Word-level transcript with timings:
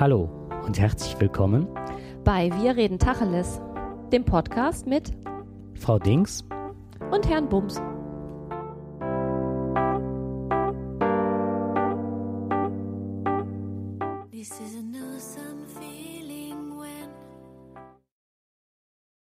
Hallo 0.00 0.30
und 0.64 0.78
herzlich 0.78 1.20
willkommen 1.20 1.68
bei 2.24 2.50
Wir 2.54 2.74
reden 2.74 2.98
Tacheles, 2.98 3.60
dem 4.10 4.24
Podcast 4.24 4.86
mit 4.86 5.10
Frau 5.78 5.98
Dings 5.98 6.42
und 7.10 7.28
Herrn 7.28 7.46
Bums. 7.50 7.82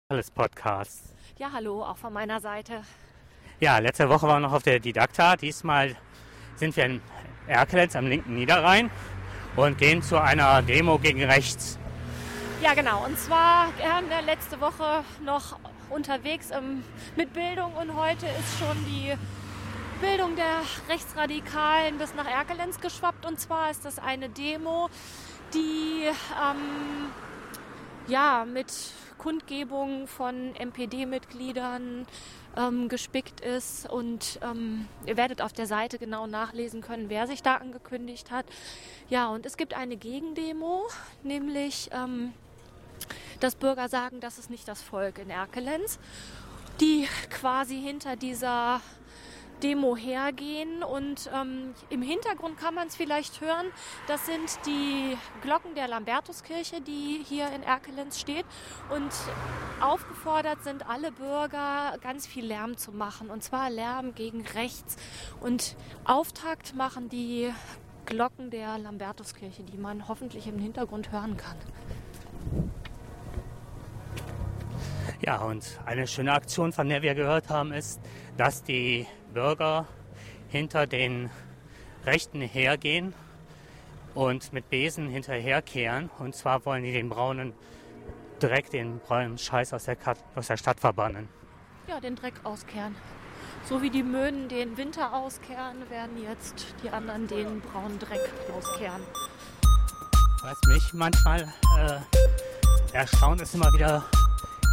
Alles 0.08 0.32
Podcast. 0.32 1.14
Ja, 1.38 1.52
hallo, 1.52 1.84
auch 1.84 1.98
von 1.98 2.12
meiner 2.12 2.40
Seite. 2.40 2.82
Ja, 3.60 3.78
letzte 3.78 4.08
Woche 4.08 4.26
waren 4.26 4.42
wir 4.42 4.48
noch 4.48 4.54
auf 4.56 4.64
der 4.64 4.80
Didakta. 4.80 5.36
Diesmal 5.36 5.94
sind 6.56 6.76
wir 6.76 6.86
in 6.86 7.00
Erkelenz 7.46 7.94
am 7.94 8.08
linken 8.08 8.34
Niederrhein 8.34 8.90
und 9.56 9.78
gehen 9.78 10.02
zu 10.02 10.20
einer 10.20 10.62
Demo 10.62 10.98
gegen 10.98 11.22
rechts. 11.24 11.78
Ja, 12.62 12.74
genau. 12.74 13.04
Und 13.04 13.18
zwar 13.18 13.66
waren 13.78 14.08
wir 14.08 14.22
letzte 14.22 14.60
Woche 14.60 15.04
noch 15.24 15.58
unterwegs 15.90 16.50
mit 17.16 17.32
Bildung 17.32 17.72
und 17.74 17.94
heute 17.94 18.26
ist 18.26 18.58
schon 18.58 18.76
die 18.86 19.12
Bildung 20.00 20.34
der 20.36 20.62
Rechtsradikalen 20.88 21.98
bis 21.98 22.14
nach 22.14 22.26
Erkelenz 22.26 22.80
geschwappt. 22.80 23.26
Und 23.26 23.38
zwar 23.38 23.70
ist 23.70 23.84
das 23.84 23.98
eine 23.98 24.28
Demo, 24.28 24.88
die 25.52 26.04
ähm, 26.04 27.10
ja 28.08 28.44
mit 28.44 28.72
Kundgebungen 29.18 30.06
von 30.06 30.54
MPD-Mitgliedern 30.54 32.06
ähm, 32.56 32.88
gespickt 32.88 33.40
ist. 33.40 33.90
Und 33.90 34.38
ähm, 34.42 34.86
ihr 35.06 35.16
werdet 35.16 35.42
auf 35.42 35.52
der 35.52 35.66
Seite 35.66 35.98
genau 35.98 36.26
nachlesen 36.26 36.80
können, 36.80 37.08
wer 37.08 37.26
sich 37.26 37.42
da 37.42 37.56
angekündigt 37.56 38.30
hat. 38.30 38.46
Ja, 39.08 39.28
und 39.28 39.46
es 39.46 39.56
gibt 39.56 39.74
eine 39.74 39.96
Gegendemo, 39.96 40.86
nämlich 41.22 41.90
ähm, 41.92 42.32
dass 43.40 43.54
Bürger 43.54 43.88
sagen, 43.88 44.20
das 44.20 44.38
ist 44.38 44.50
nicht 44.50 44.68
das 44.68 44.82
Volk 44.82 45.18
in 45.18 45.30
Erkelenz, 45.30 45.98
die 46.80 47.06
quasi 47.30 47.80
hinter 47.80 48.16
dieser 48.16 48.80
Demo 49.64 49.96
hergehen. 49.96 50.82
Und 50.82 51.30
ähm, 51.34 51.74
im 51.88 52.02
Hintergrund 52.02 52.58
kann 52.58 52.74
man 52.74 52.86
es 52.86 52.96
vielleicht 52.96 53.40
hören. 53.40 53.66
Das 54.06 54.26
sind 54.26 54.58
die 54.66 55.16
Glocken 55.42 55.74
der 55.74 55.88
Lambertuskirche, 55.88 56.82
die 56.82 57.24
hier 57.26 57.48
in 57.52 57.62
Erkelenz 57.62 58.20
steht. 58.20 58.44
Und 58.94 59.10
aufgefordert 59.80 60.62
sind 60.62 60.88
alle 60.88 61.10
Bürger, 61.10 61.96
ganz 62.02 62.26
viel 62.26 62.44
Lärm 62.44 62.76
zu 62.76 62.92
machen. 62.92 63.30
Und 63.30 63.42
zwar 63.42 63.70
Lärm 63.70 64.14
gegen 64.14 64.42
rechts. 64.54 64.96
Und 65.40 65.76
Auftakt 66.04 66.76
machen 66.76 67.08
die 67.08 67.50
Glocken 68.04 68.50
der 68.50 68.78
Lambertuskirche, 68.78 69.62
die 69.62 69.78
man 69.78 70.08
hoffentlich 70.08 70.46
im 70.46 70.58
Hintergrund 70.58 71.10
hören 71.10 71.38
kann. 71.38 71.56
Ja, 75.22 75.38
und 75.38 75.80
eine 75.86 76.06
schöne 76.06 76.34
Aktion, 76.34 76.72
von 76.72 76.86
der 76.90 77.00
wir 77.00 77.14
gehört 77.14 77.48
haben, 77.48 77.72
ist, 77.72 77.98
dass 78.36 78.62
die 78.62 79.06
Bürger 79.34 79.86
hinter 80.48 80.86
den 80.86 81.30
Rechten 82.06 82.40
hergehen 82.40 83.12
und 84.14 84.52
mit 84.52 84.70
Besen 84.70 85.08
hinterherkehren. 85.08 86.08
Und 86.18 86.34
zwar 86.34 86.64
wollen 86.64 86.84
die 86.84 86.92
den 86.92 87.08
braunen 87.08 87.52
Dreck, 88.38 88.70
den 88.70 89.00
braunen 89.00 89.36
Scheiß 89.36 89.74
aus 89.74 89.84
der, 89.84 89.96
aus 90.34 90.46
der 90.46 90.56
Stadt 90.56 90.80
verbannen. 90.80 91.28
Ja, 91.88 92.00
den 92.00 92.16
Dreck 92.16 92.34
auskehren. 92.44 92.94
So 93.66 93.82
wie 93.82 93.90
die 93.90 94.02
Möhnen 94.02 94.48
den 94.48 94.76
Winter 94.76 95.14
auskehren, 95.14 95.88
werden 95.90 96.22
jetzt 96.22 96.74
die 96.82 96.90
anderen 96.90 97.26
den 97.26 97.60
braunen 97.60 97.98
Dreck 97.98 98.30
auskehren. 98.56 99.02
Was 100.42 100.60
mich 100.68 100.92
manchmal 100.92 101.42
äh, 101.78 102.94
erstaunt, 102.94 103.40
ist 103.40 103.54
immer 103.54 103.72
wieder, 103.72 104.04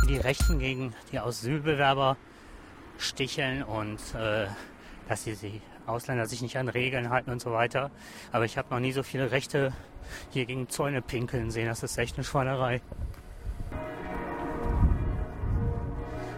die 0.07 0.17
Rechten 0.17 0.59
gegen 0.59 0.93
die 1.11 1.19
Asylbewerber 1.19 2.17
sticheln 3.01 3.63
und 3.63 3.99
äh, 4.15 4.47
dass 5.09 5.23
die, 5.23 5.35
die 5.35 5.61
Ausländer 5.85 6.25
sich 6.25 6.41
nicht 6.41 6.57
an 6.57 6.69
Regeln 6.69 7.09
halten 7.09 7.31
und 7.31 7.41
so 7.41 7.51
weiter. 7.51 7.91
Aber 8.31 8.45
ich 8.45 8.57
habe 8.57 8.69
noch 8.69 8.79
nie 8.79 8.91
so 8.91 9.03
viele 9.03 9.31
Rechte 9.31 9.73
hier 10.29 10.45
gegen 10.45 10.69
Zäune 10.69 11.01
pinkeln 11.01 11.51
sehen. 11.51 11.67
Das 11.67 11.83
ist 11.83 11.97
echt 11.97 12.15
eine 12.15 12.23
Schweinerei. 12.23 12.81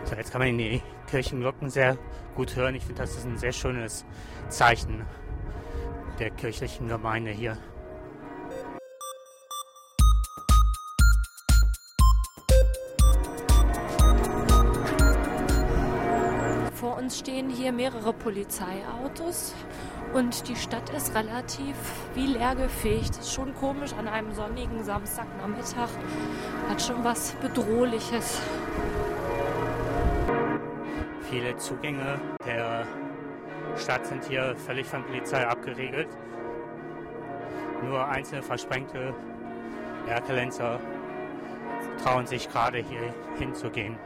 So, 0.06 0.16
jetzt 0.16 0.32
kann 0.32 0.42
man 0.42 0.58
die 0.58 0.82
Kirchenglocken 1.10 1.70
sehr 1.70 1.98
gut 2.36 2.56
hören. 2.56 2.76
Ich 2.76 2.84
finde, 2.84 3.02
das 3.02 3.16
ist 3.16 3.26
ein 3.26 3.38
sehr 3.38 3.54
schönes 3.54 4.06
Zeichen 4.50 5.06
der 6.20 6.30
kirchlichen 6.30 6.88
Gemeinde 6.88 7.32
hier. 7.32 7.58
Uns 17.04 17.20
stehen 17.20 17.50
hier 17.50 17.74
mehrere 17.74 18.14
Polizeiautos 18.14 19.54
und 20.14 20.48
die 20.48 20.56
Stadt 20.56 20.90
ist 20.92 21.14
relativ 21.14 21.76
wie 22.14 22.28
leergefegt. 22.28 23.18
Ist 23.18 23.34
schon 23.34 23.54
komisch 23.56 23.92
an 23.94 24.08
einem 24.08 24.34
sonnigen 24.34 24.82
Samstagnachmittag. 24.86 25.90
Hat 26.70 26.82
schon 26.82 27.04
was 27.04 27.34
Bedrohliches. 27.42 28.40
Viele 31.30 31.58
Zugänge 31.58 32.22
der 32.46 32.88
Stadt 33.76 34.06
sind 34.06 34.24
hier 34.24 34.56
völlig 34.56 34.88
von 34.88 35.04
Polizei 35.04 35.46
abgeriegelt. 35.46 36.08
Nur 37.84 38.08
einzelne 38.08 38.42
versprengte 38.42 39.14
Erkelenzer 40.08 40.80
trauen 42.02 42.26
sich 42.28 42.50
gerade 42.50 42.78
hier 42.78 43.14
hinzugehen. 43.38 43.98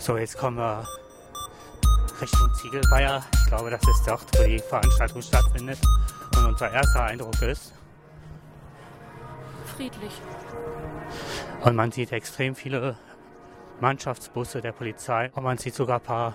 So, 0.00 0.16
jetzt 0.16 0.38
kommen 0.38 0.56
wir 0.56 0.82
Richtung 2.22 2.54
Ziegelweiher. 2.54 3.22
Ich 3.34 3.46
glaube, 3.48 3.68
das 3.68 3.82
ist 3.82 4.06
dort, 4.06 4.24
wo 4.38 4.44
die 4.44 4.58
Veranstaltung 4.58 5.20
stattfindet. 5.20 5.78
Und 6.38 6.46
unser 6.46 6.72
erster 6.72 7.04
Eindruck 7.04 7.40
ist 7.42 7.74
friedlich. 9.76 10.12
Und 11.62 11.76
man 11.76 11.92
sieht 11.92 12.12
extrem 12.12 12.54
viele 12.54 12.96
Mannschaftsbusse 13.80 14.62
der 14.62 14.72
Polizei. 14.72 15.30
Und 15.34 15.44
man 15.44 15.58
sieht 15.58 15.74
sogar 15.74 15.98
ein 15.98 16.02
paar 16.02 16.34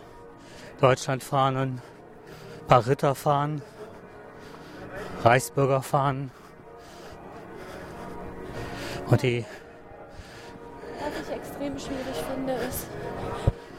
Deutschlandfahnen, 0.80 1.82
ein 2.62 2.68
paar 2.68 2.86
Ritter 2.86 3.16
fahren, 3.16 3.64
Reichsbürger 5.24 5.82
fahren. 5.82 6.30
Und 9.08 9.24
die. 9.24 9.44
Was 11.00 11.28
ich 11.28 11.36
extrem 11.36 11.80
schwierig 11.80 12.24
finde, 12.32 12.54
ist, 12.54 12.88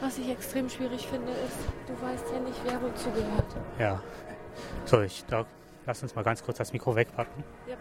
was 0.01 0.17
ich 0.17 0.29
extrem 0.29 0.69
schwierig 0.69 1.07
finde, 1.07 1.31
ist, 1.31 1.57
du 1.87 2.05
weißt 2.05 2.25
ja 2.33 2.39
nicht, 2.39 2.59
wer 2.65 2.81
wozu 2.81 3.09
gehört. 3.11 3.45
Ja. 3.79 4.01
So, 4.85 5.01
ich 5.01 5.23
da, 5.25 5.45
lass 5.85 6.01
uns 6.03 6.15
mal 6.15 6.23
ganz 6.23 6.43
kurz 6.43 6.57
das 6.57 6.73
Mikro 6.73 6.95
wegpacken. 6.95 7.43
Ja. 7.67 7.75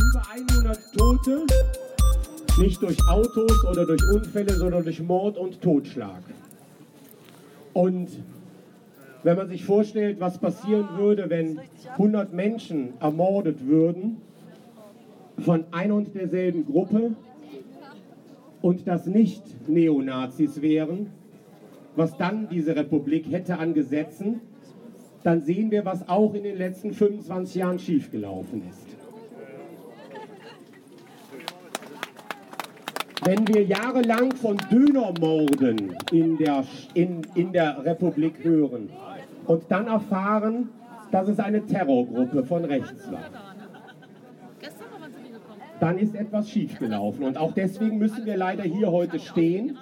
Über 0.00 0.22
100 0.30 0.78
Tote, 0.96 1.46
nicht 2.58 2.82
durch 2.82 2.98
Autos 3.08 3.64
oder 3.64 3.86
durch 3.86 4.02
Unfälle, 4.14 4.54
sondern 4.54 4.82
durch 4.82 5.00
Mord 5.00 5.36
und 5.36 5.60
Totschlag. 5.60 6.22
Und 7.72 8.08
wenn 9.22 9.36
man 9.36 9.48
sich 9.48 9.64
vorstellt, 9.64 10.20
was 10.20 10.38
passieren 10.38 10.88
würde, 10.96 11.30
wenn 11.30 11.60
100 11.92 12.32
Menschen 12.32 12.94
ermordet 13.00 13.66
würden 13.66 14.20
von 15.44 15.64
ein 15.70 15.92
und 15.92 16.14
derselben 16.14 16.66
Gruppe, 16.66 17.14
und 18.62 18.86
das 18.86 19.06
nicht 19.06 19.68
Neonazis 19.68 20.60
wären, 20.62 21.10
was 21.96 22.16
dann 22.16 22.48
diese 22.48 22.76
Republik 22.76 23.30
hätte 23.30 23.58
an 23.58 23.74
Gesetzen, 23.74 24.40
dann 25.22 25.42
sehen 25.42 25.70
wir, 25.70 25.84
was 25.84 26.08
auch 26.08 26.34
in 26.34 26.44
den 26.44 26.56
letzten 26.56 26.92
25 26.92 27.56
Jahren 27.56 27.78
schiefgelaufen 27.78 28.62
ist. 28.68 28.86
Wenn 33.24 33.46
wir 33.48 33.64
jahrelang 33.64 34.32
von 34.32 34.56
Dönermorden 34.70 35.96
in 36.12 36.38
der, 36.38 36.64
in, 36.94 37.22
in 37.34 37.52
der 37.52 37.84
Republik 37.84 38.42
hören 38.42 38.90
und 39.46 39.64
dann 39.68 39.88
erfahren, 39.88 40.68
dass 41.10 41.28
es 41.28 41.40
eine 41.40 41.66
Terrorgruppe 41.66 42.44
von 42.44 42.64
rechts 42.64 43.10
war, 43.10 43.47
dann 45.80 45.98
ist 45.98 46.14
etwas 46.14 46.48
schiefgelaufen. 46.50 47.24
Und 47.24 47.36
auch 47.36 47.52
deswegen 47.52 47.98
müssen 47.98 48.26
wir 48.26 48.36
leider 48.36 48.64
hier 48.64 48.90
heute 48.90 49.18
stehen, 49.18 49.78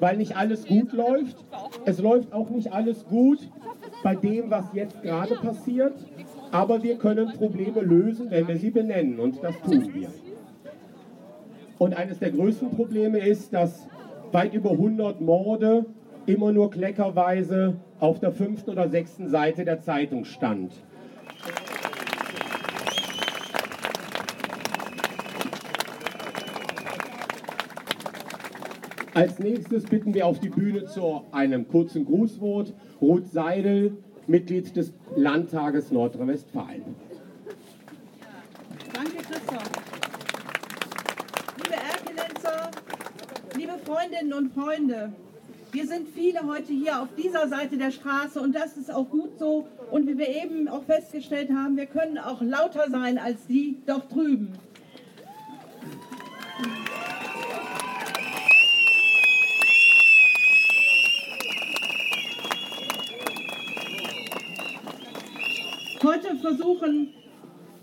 weil 0.00 0.16
nicht 0.16 0.36
alles 0.36 0.66
gut 0.66 0.92
läuft. 0.92 1.36
Es 1.84 1.98
läuft 1.98 2.32
auch 2.32 2.50
nicht 2.50 2.72
alles 2.72 3.04
gut 3.06 3.38
bei 4.02 4.14
dem, 4.14 4.50
was 4.50 4.66
jetzt 4.74 5.02
gerade 5.02 5.34
passiert. 5.36 5.94
Aber 6.50 6.82
wir 6.82 6.96
können 6.96 7.32
Probleme 7.32 7.80
lösen, 7.80 8.30
wenn 8.30 8.46
wir 8.46 8.56
sie 8.56 8.70
benennen. 8.70 9.18
Und 9.18 9.42
das 9.42 9.54
tun 9.62 9.92
wir. 9.92 10.08
Und 11.78 11.96
eines 11.96 12.18
der 12.20 12.30
größten 12.30 12.70
Probleme 12.70 13.18
ist, 13.18 13.52
dass 13.52 13.88
weit 14.30 14.54
über 14.54 14.70
100 14.70 15.20
Morde 15.20 15.86
immer 16.26 16.52
nur 16.52 16.70
kleckerweise 16.70 17.76
auf 18.00 18.20
der 18.20 18.32
fünften 18.32 18.70
oder 18.70 18.88
sechsten 18.88 19.28
Seite 19.28 19.64
der 19.64 19.80
Zeitung 19.80 20.24
stand. 20.24 20.72
Als 29.14 29.38
nächstes 29.38 29.84
bitten 29.84 30.12
wir 30.12 30.26
auf 30.26 30.40
die 30.40 30.48
Bühne 30.48 30.86
zu 30.86 31.22
einem 31.30 31.68
kurzen 31.68 32.04
Grußwort 32.04 32.74
Ruth 33.00 33.28
Seidel, 33.28 33.96
Mitglied 34.26 34.74
des 34.74 34.92
Landtages 35.14 35.92
Nordrhein-Westfalen. 35.92 36.82
Danke, 38.92 39.16
Christoph. 39.18 39.70
Liebe 41.62 41.74
Erkelenzer, 41.74 42.70
liebe 43.56 43.74
Freundinnen 43.84 44.32
und 44.32 44.52
Freunde, 44.52 45.12
wir 45.70 45.86
sind 45.86 46.08
viele 46.08 46.44
heute 46.48 46.72
hier 46.72 47.00
auf 47.00 47.08
dieser 47.16 47.48
Seite 47.48 47.78
der 47.78 47.92
Straße 47.92 48.40
und 48.40 48.52
das 48.52 48.76
ist 48.76 48.92
auch 48.92 49.08
gut 49.08 49.38
so. 49.38 49.68
Und 49.92 50.08
wie 50.08 50.18
wir 50.18 50.28
eben 50.28 50.66
auch 50.66 50.82
festgestellt 50.82 51.50
haben, 51.50 51.76
wir 51.76 51.86
können 51.86 52.18
auch 52.18 52.42
lauter 52.42 52.90
sein 52.90 53.18
als 53.18 53.46
die 53.46 53.78
dort 53.86 54.12
drüben. 54.12 54.54
Heute 66.04 66.33
versuchen 66.44 67.08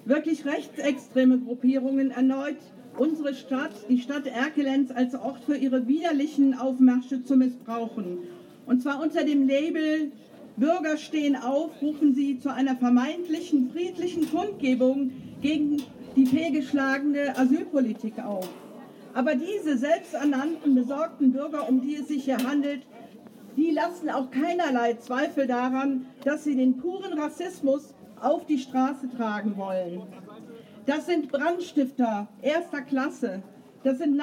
wirklich 0.06 0.46
rechtsextreme 0.46 1.40
Gruppierungen 1.40 2.12
erneut 2.12 2.58
unsere 2.96 3.34
Stadt, 3.34 3.72
die 3.90 4.00
Stadt 4.00 4.28
Erkelenz, 4.28 4.92
als 4.92 5.16
Ort 5.16 5.44
für 5.46 5.56
ihre 5.56 5.88
widerlichen 5.88 6.54
Aufmärsche 6.54 7.24
zu 7.24 7.38
missbrauchen. 7.38 8.20
Und 8.68 8.84
zwar 8.84 9.02
unter 9.02 9.24
dem 9.24 9.48
Label 9.48 10.12
Bürger 10.58 10.98
stehen 10.98 11.36
auf, 11.36 11.82
rufen 11.82 12.14
sie 12.14 12.40
zu 12.40 12.54
einer 12.54 12.76
vermeintlichen 12.76 13.72
friedlichen 13.72 14.30
Kundgebung 14.30 15.12
gegen 15.42 15.82
die 16.16 16.28
fehlgeschlagene 16.28 17.36
Asylpolitik 17.38 18.20
auf. 18.24 18.48
Aber 19.16 19.34
diese 19.34 19.76
selbsternannten 19.78 20.76
besorgten 20.76 21.32
Bürger, 21.32 21.68
um 21.68 21.82
die 21.82 21.96
es 21.96 22.10
sich 22.10 22.26
hier 22.26 22.38
handelt, 22.38 22.82
die 23.58 23.72
lassen 23.72 24.10
auch 24.10 24.30
keinerlei 24.30 24.94
Zweifel 24.96 25.48
daran, 25.48 26.06
dass 26.24 26.44
sie 26.44 26.56
den 26.56 26.78
puren 26.78 27.18
Rassismus 27.18 27.96
auf 28.22 28.46
die 28.46 28.60
Straße 28.60 29.10
tragen 29.10 29.58
wollen. 29.58 30.02
Das 30.86 31.06
sind 31.06 31.32
Brandstifter 31.32 32.28
erster 32.42 32.82
Klasse. 32.82 33.42
Das 33.84 33.98
sind 33.98 34.20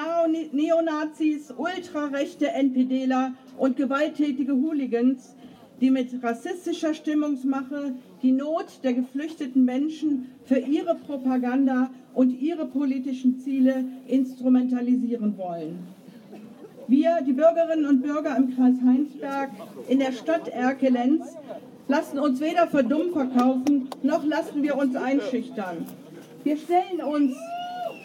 Neonazis, 0.53 1.53
ultrarechte 1.57 2.49
NPDler 2.51 3.33
und 3.57 3.75
gewalttätige 3.75 4.53
Hooligans, 4.53 5.35
die 5.81 5.91
mit 5.91 6.23
rassistischer 6.23 6.93
Stimmungsmache 6.93 7.93
die 8.21 8.31
Not 8.31 8.83
der 8.83 8.93
geflüchteten 8.93 9.65
Menschen 9.65 10.31
für 10.43 10.59
ihre 10.59 10.95
Propaganda 10.95 11.89
und 12.13 12.31
ihre 12.41 12.65
politischen 12.65 13.39
Ziele 13.39 13.85
instrumentalisieren 14.07 15.37
wollen. 15.37 15.79
Wir, 16.87 17.19
die 17.25 17.33
Bürgerinnen 17.33 17.85
und 17.85 18.01
Bürger 18.01 18.35
im 18.35 18.55
Kreis 18.55 18.75
Heinsberg, 18.83 19.51
in 19.87 19.99
der 19.99 20.11
Stadt 20.11 20.47
Erkelenz, 20.47 21.37
lassen 21.89 22.19
uns 22.19 22.39
weder 22.39 22.67
für 22.67 22.83
dumm 22.83 23.11
verkaufen, 23.11 23.89
noch 24.03 24.23
lassen 24.23 24.61
wir 24.61 24.77
uns 24.77 24.95
einschüchtern. 24.95 25.85
Wir 26.43 26.55
stellen 26.55 27.01
uns 27.01 27.35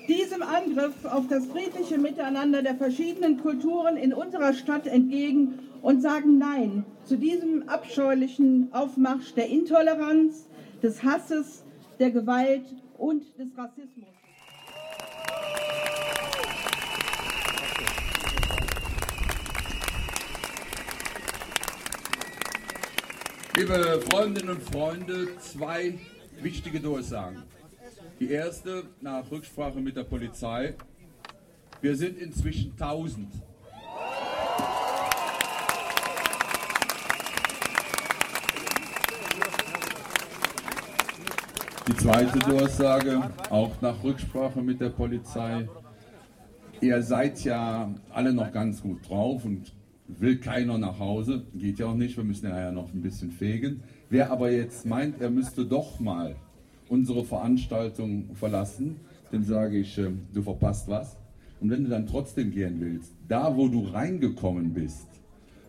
diesem 0.08 0.42
Angriff 0.42 1.04
auf 1.04 1.28
das 1.28 1.46
friedliche 1.46 1.98
Miteinander 1.98 2.62
der 2.62 2.74
verschiedenen 2.74 3.38
Kulturen 3.38 3.96
in 3.96 4.14
unserer 4.14 4.54
Stadt 4.54 4.86
entgegen 4.86 5.58
und 5.82 6.00
sagen 6.00 6.38
Nein 6.38 6.84
zu 7.04 7.16
diesem 7.16 7.68
abscheulichen 7.68 8.68
Aufmarsch 8.72 9.34
der 9.34 9.48
Intoleranz, 9.48 10.48
des 10.82 11.02
Hasses, 11.02 11.62
der 11.98 12.10
Gewalt 12.10 12.64
und 12.96 13.22
des 13.38 13.56
Rassismus. 13.56 14.13
Liebe 23.66 23.98
Freundinnen 24.10 24.50
und 24.50 24.62
Freunde, 24.62 25.38
zwei 25.38 25.98
wichtige 26.42 26.80
Durchsagen. 26.80 27.44
Die 28.20 28.30
erste 28.30 28.82
nach 29.00 29.30
Rücksprache 29.30 29.80
mit 29.80 29.96
der 29.96 30.04
Polizei. 30.04 30.74
Wir 31.80 31.96
sind 31.96 32.18
inzwischen 32.18 32.72
1000. 32.72 33.26
Die 41.88 41.96
zweite 41.96 42.38
Durchsage, 42.40 43.30
auch 43.48 43.80
nach 43.80 44.04
Rücksprache 44.04 44.60
mit 44.60 44.78
der 44.78 44.90
Polizei. 44.90 45.66
Ihr 46.82 47.02
seid 47.02 47.42
ja 47.44 47.90
alle 48.10 48.34
noch 48.34 48.52
ganz 48.52 48.82
gut 48.82 49.08
drauf 49.08 49.42
und 49.46 49.72
will 50.06 50.36
keiner 50.38 50.78
nach 50.78 50.98
Hause, 50.98 51.44
geht 51.54 51.78
ja 51.78 51.86
auch 51.86 51.94
nicht, 51.94 52.16
wir 52.16 52.24
müssen 52.24 52.46
ja 52.46 52.70
noch 52.70 52.92
ein 52.92 53.00
bisschen 53.00 53.30
fegen. 53.30 53.82
Wer 54.10 54.30
aber 54.30 54.50
jetzt 54.50 54.86
meint, 54.86 55.20
er 55.20 55.30
müsste 55.30 55.64
doch 55.64 55.98
mal 56.00 56.36
unsere 56.88 57.24
Veranstaltung 57.24 58.34
verlassen, 58.34 58.96
dem 59.32 59.42
sage 59.42 59.78
ich, 59.78 59.98
äh, 59.98 60.10
du 60.32 60.42
verpasst 60.42 60.88
was. 60.88 61.16
Und 61.60 61.70
wenn 61.70 61.84
du 61.84 61.90
dann 61.90 62.06
trotzdem 62.06 62.50
gehen 62.50 62.80
willst, 62.80 63.12
da 63.26 63.56
wo 63.56 63.68
du 63.68 63.86
reingekommen 63.86 64.74
bist, 64.74 65.08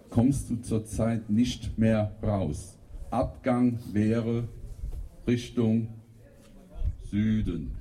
kommst 0.10 0.50
du 0.50 0.58
zurzeit 0.62 1.30
nicht 1.30 1.78
mehr 1.78 2.16
raus. 2.22 2.78
Abgang 3.12 3.80
wäre 3.94 4.48
Richtung 5.28 5.88
Süden. 7.10 7.72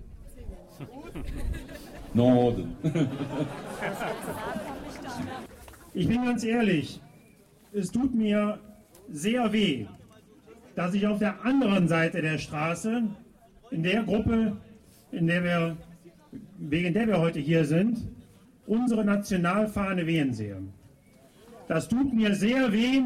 Norden. 2.14 2.76
Ich 5.96 6.08
bin 6.08 6.24
ganz 6.24 6.42
ehrlich, 6.42 7.00
es 7.72 7.92
tut 7.92 8.16
mir 8.16 8.58
sehr 9.12 9.52
weh, 9.52 9.86
dass 10.74 10.92
ich 10.92 11.06
auf 11.06 11.20
der 11.20 11.44
anderen 11.44 11.86
Seite 11.86 12.20
der 12.20 12.38
Straße, 12.38 13.04
in 13.70 13.82
der 13.84 14.02
Gruppe, 14.02 14.56
in 15.12 15.28
der 15.28 15.44
wir, 15.44 15.76
wegen 16.58 16.92
der 16.92 17.06
wir 17.06 17.20
heute 17.20 17.38
hier 17.38 17.64
sind, 17.64 18.08
unsere 18.66 19.04
Nationalfahne 19.04 20.04
wehen 20.04 20.32
sehe. 20.32 20.56
Das 21.68 21.88
tut 21.88 22.12
mir 22.12 22.34
sehr 22.34 22.72
weh, 22.72 23.00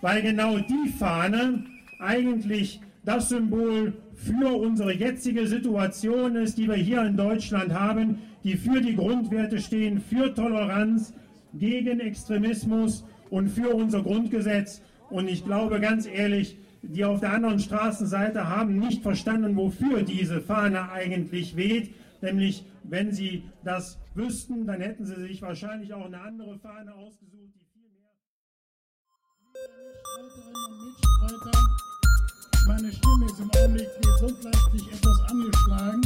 weil 0.00 0.22
genau 0.22 0.58
die 0.58 0.88
Fahne 0.88 1.64
eigentlich 1.98 2.80
das 3.04 3.30
Symbol 3.30 3.92
für 4.14 4.56
unsere 4.56 4.94
jetzige 4.94 5.48
Situation 5.48 6.36
ist, 6.36 6.58
die 6.58 6.68
wir 6.68 6.76
hier 6.76 7.02
in 7.02 7.16
Deutschland 7.16 7.74
haben, 7.74 8.18
die 8.44 8.56
für 8.56 8.80
die 8.80 8.94
Grundwerte 8.94 9.58
stehen, 9.58 10.00
für 10.00 10.32
Toleranz, 10.32 11.12
gegen 11.54 12.00
Extremismus 12.00 13.04
und 13.30 13.48
für 13.48 13.74
unser 13.74 14.02
Grundgesetz. 14.02 14.82
Und 15.10 15.28
ich 15.28 15.44
glaube 15.44 15.80
ganz 15.80 16.06
ehrlich, 16.06 16.56
die 16.82 17.04
auf 17.04 17.20
der 17.20 17.32
anderen 17.32 17.58
Straßenseite 17.58 18.48
haben 18.48 18.78
nicht 18.78 19.02
verstanden, 19.02 19.56
wofür 19.56 20.02
diese 20.02 20.40
Fahne 20.40 20.90
eigentlich 20.90 21.56
weht. 21.56 21.94
Nämlich, 22.22 22.64
wenn 22.84 23.12
sie 23.12 23.44
das 23.64 23.98
wüssten, 24.14 24.66
dann 24.66 24.80
hätten 24.80 25.04
sie 25.04 25.16
sich 25.16 25.42
wahrscheinlich 25.42 25.92
auch 25.94 26.06
eine 26.06 26.20
andere 26.20 26.58
Fahne 26.58 26.94
ausgesucht, 26.94 27.52
die 27.54 27.64
viel 27.72 27.88
mehr. 27.90 28.10
Meine 32.66 32.92
Stimme 32.92 33.26
ist 33.26 33.40
im 33.40 33.50
Augenblick 33.50 33.88
gesundheitlich 34.02 34.92
etwas 34.92 35.20
angeschlagen, 35.30 36.02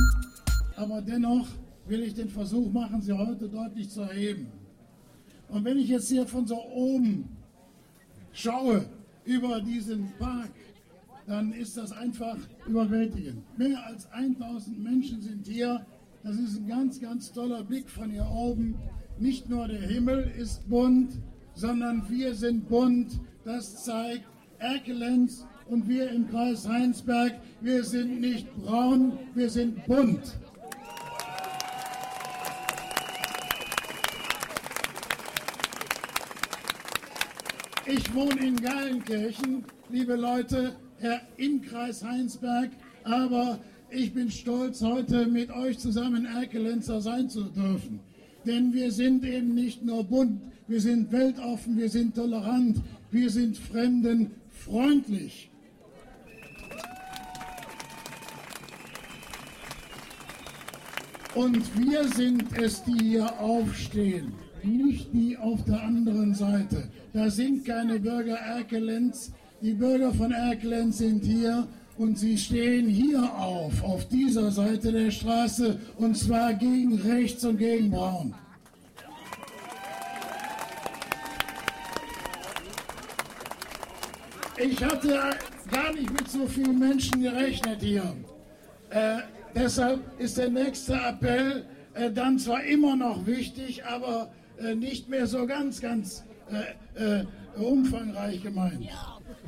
aber 0.77 1.03
dennoch 1.03 1.49
will 1.87 2.03
ich 2.03 2.15
den 2.15 2.29
Versuch 2.29 2.73
machen, 2.73 3.03
sie 3.03 3.13
heute 3.13 3.49
deutlich 3.49 3.91
zu 3.91 4.03
erheben. 4.03 4.64
Und 5.49 5.65
wenn 5.65 5.79
ich 5.79 5.89
jetzt 5.89 6.09
hier 6.09 6.27
von 6.27 6.47
so 6.47 6.61
oben 6.63 7.29
schaue 8.33 8.87
über 9.25 9.61
diesen 9.61 10.13
Park, 10.19 10.51
dann 11.27 11.53
ist 11.53 11.77
das 11.77 11.93
einfach 11.93 12.37
überwältigend. 12.67 13.43
Mehr 13.59 13.87
als 13.87 14.11
1000 14.13 14.83
Menschen 14.83 15.23
sind 15.23 15.47
hier. 15.47 15.85
Das 16.23 16.37
ist 16.37 16.59
ein 16.59 16.69
ganz, 16.69 17.01
ganz 17.01 17.33
toller 17.33 17.63
Blick 17.63 17.89
von 17.89 18.11
hier 18.11 18.29
oben. 18.31 18.77
Nicht 19.19 19.49
nur 19.49 19.69
der 19.69 19.81
Himmel 19.81 20.33
ist 20.37 20.69
bunt, 20.69 21.13
sondern 21.55 22.09
wir 22.09 22.35
sind 22.35 22.69
bunt. 22.69 23.21
Das 23.45 23.85
zeigt 23.85 24.25
Erkelenz 24.59 25.47
und 25.69 25.89
wir 25.89 26.11
im 26.11 26.29
Kreis 26.29 26.69
Heinsberg. 26.69 27.35
Wir 27.61 27.85
sind 27.85 28.21
nicht 28.21 28.53
braun, 28.57 29.19
wir 29.35 29.49
sind 29.51 29.85
bunt. 29.87 30.39
Ich 37.87 38.15
wohne 38.15 38.47
in 38.47 38.57
Geilenkirchen, 38.57 39.63
liebe 39.91 40.15
Leute, 40.17 40.75
Herr 41.01 41.21
im 41.37 41.61
Kreis 41.61 42.03
Heinsberg, 42.03 42.71
aber 43.03 43.59
ich 43.91 44.15
bin 44.15 44.31
stolz, 44.31 44.81
heute 44.81 45.27
mit 45.27 45.51
euch 45.51 45.79
zusammen 45.79 46.25
Erkelenzer 46.25 47.03
sein 47.03 47.29
zu 47.29 47.43
dürfen. 47.43 48.01
Denn 48.47 48.73
wir 48.73 48.91
sind 48.91 49.23
eben 49.25 49.55
nicht 49.55 49.85
nur 49.85 50.03
bunt, 50.03 50.41
wir 50.67 50.81
sind 50.81 51.13
weltoffen, 51.13 51.77
wir 51.77 51.91
sind 51.91 52.15
tolerant, 52.15 52.81
wir 53.11 53.29
sind 53.29 53.59
Fremden 53.59 54.31
freundlich. 54.51 55.51
Und 61.35 61.79
wir 61.79 62.09
sind 62.09 62.45
es, 62.57 62.83
die 62.85 63.11
hier 63.11 63.41
aufstehen, 63.41 64.33
nicht 64.67 65.13
die 65.13 65.37
auf 65.37 65.65
der 65.65 65.83
anderen 65.83 66.35
Seite. 66.35 66.89
Da 67.13 67.31
sind 67.31 67.65
keine 67.65 67.99
Bürger 68.01 68.37
Erkelenz. 68.37 69.33
Die 69.61 69.75
Bürger 69.75 70.13
von 70.13 70.33
Erkelenz 70.33 70.99
sind 70.99 71.25
hier 71.25 71.67
und 71.97 72.19
sie 72.19 72.37
stehen 72.37 72.89
hier 72.89 73.23
auf, 73.35 73.83
auf 73.83 74.09
dieser 74.09 74.51
Seite 74.51 74.93
der 74.93 75.11
Straße, 75.11 75.79
und 75.97 76.17
zwar 76.17 76.55
gegen 76.55 77.01
rechts 77.01 77.45
und 77.45 77.59
gegen 77.59 77.91
Braun. 77.91 78.35
Ich 84.57 84.85
hatte 84.85 85.21
gar 85.71 85.93
nicht 85.93 86.11
mit 86.13 86.29
so 86.29 86.47
vielen 86.47 86.79
Menschen 86.79 87.23
gerechnet 87.23 87.81
hier. 87.81 88.15
Äh, 88.91 89.19
deshalb 89.55 90.01
ist 90.19 90.39
der 90.39 90.51
nächste 90.51 90.95
Appell 90.95 91.65
äh, 91.95 92.11
dann 92.11 92.39
zwar 92.39 92.63
immer 92.65 92.97
noch 92.97 93.27
wichtig, 93.27 93.85
aber 93.85 94.31
nicht 94.75 95.09
mehr 95.09 95.27
so 95.27 95.47
ganz, 95.47 95.81
ganz 95.81 96.25
äh, 96.97 97.21
äh, 97.21 97.25
umfangreich 97.57 98.43
gemeint. 98.43 98.89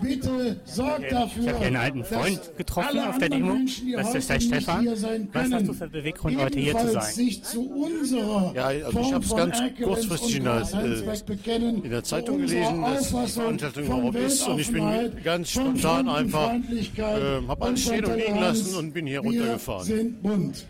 Bitte 0.01 0.61
sorgt 0.65 1.11
dafür. 1.11 1.43
Ich 1.43 1.49
habe 1.49 1.59
hier 1.59 1.67
einen 1.69 1.77
alten 1.77 2.05
Freund 2.05 2.41
getroffen 2.57 2.99
auf 2.99 3.19
der 3.19 3.31
Demo. 3.31 3.55
Menschen, 3.55 3.93
das 3.93 4.15
ist 4.15 4.29
der 4.29 4.41
Stefan. 4.41 4.87
Was 5.33 5.53
hast 5.53 5.69
du 5.69 5.73
für 5.73 5.89
Beweggrund, 5.89 6.39
heute 6.39 6.59
hier 6.59 6.77
zu 6.77 6.91
sein? 6.91 7.13
Sich 7.13 7.43
zu 7.43 7.71
unserer 7.71 8.53
ja, 8.55 8.67
also 8.67 9.01
ich 9.01 9.13
habe 9.13 9.25
es 9.25 9.35
ganz 9.35 9.59
kurzfristig 9.83 10.37
in 10.37 10.45
der, 10.45 10.63
äh, 10.75 11.83
in 11.83 11.91
der 11.91 12.05
Zeitung 12.05 12.39
gelesen, 12.39 12.83
dass 12.83 13.09
die 13.09 13.27
Veranstaltung 13.27 13.85
überhaupt 13.85 14.17
ist 14.17 14.47
und 14.47 14.59
ich 14.59 14.71
bin 14.71 15.13
ganz 15.25 15.51
spontan 15.51 16.09
einfach, 16.09 16.53
äh, 16.53 17.47
habe 17.49 17.65
alles 17.65 17.83
stehen 17.83 18.05
und 18.05 18.17
liegen 18.17 18.39
lassen 18.39 18.77
und 18.77 18.93
bin 18.93 19.07
hier 19.07 19.21
runtergefahren. 19.21 20.67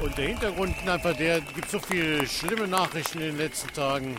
Und 0.00 0.16
der 0.16 0.28
Hintergrund 0.28 0.74
einfach 0.86 1.16
der, 1.16 1.40
gibt 1.40 1.70
so 1.70 1.78
viele 1.80 2.26
schlimme 2.26 2.68
Nachrichten 2.68 3.18
in 3.18 3.26
den 3.28 3.38
letzten 3.38 3.72
Tagen. 3.72 4.16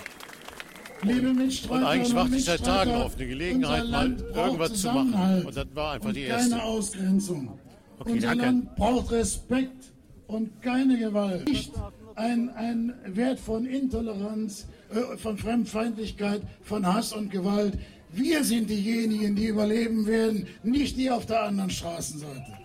Und 1.01 1.83
eigentlich 1.85 2.13
warte 2.13 2.35
ich 2.35 2.45
seit 2.45 2.65
Tagen 2.65 2.91
auf 2.91 3.15
eine 3.15 3.27
Gelegenheit, 3.27 3.87
mal 3.87 4.17
irgendwas 4.35 4.73
zu 4.73 4.91
machen. 4.91 5.45
Und 5.45 5.55
das 5.55 5.67
war 5.73 5.93
einfach 5.93 6.11
die 6.11 6.23
erste. 6.23 6.49
Keine 6.51 6.63
Ausgrenzung. 6.63 7.57
Okay, 7.99 8.11
Unser 8.13 8.27
danke. 8.27 8.45
Land 8.45 8.75
braucht 8.75 9.11
Respekt 9.11 9.91
und 10.27 10.61
keine 10.61 10.97
Gewalt. 10.99 11.47
Nicht 11.47 11.71
ein, 12.15 12.49
ein 12.49 12.93
Wert 13.05 13.39
von 13.39 13.65
Intoleranz, 13.65 14.67
äh, 14.93 15.17
von 15.17 15.37
Fremdfeindlichkeit, 15.37 16.41
von 16.63 16.85
Hass 16.85 17.13
und 17.13 17.31
Gewalt. 17.31 17.77
Wir 18.11 18.43
sind 18.43 18.69
diejenigen, 18.69 19.35
die 19.35 19.45
überleben 19.45 20.05
werden, 20.05 20.47
nicht 20.63 20.97
die 20.97 21.09
auf 21.09 21.25
der 21.25 21.43
anderen 21.43 21.69
Straßenseite. 21.69 22.58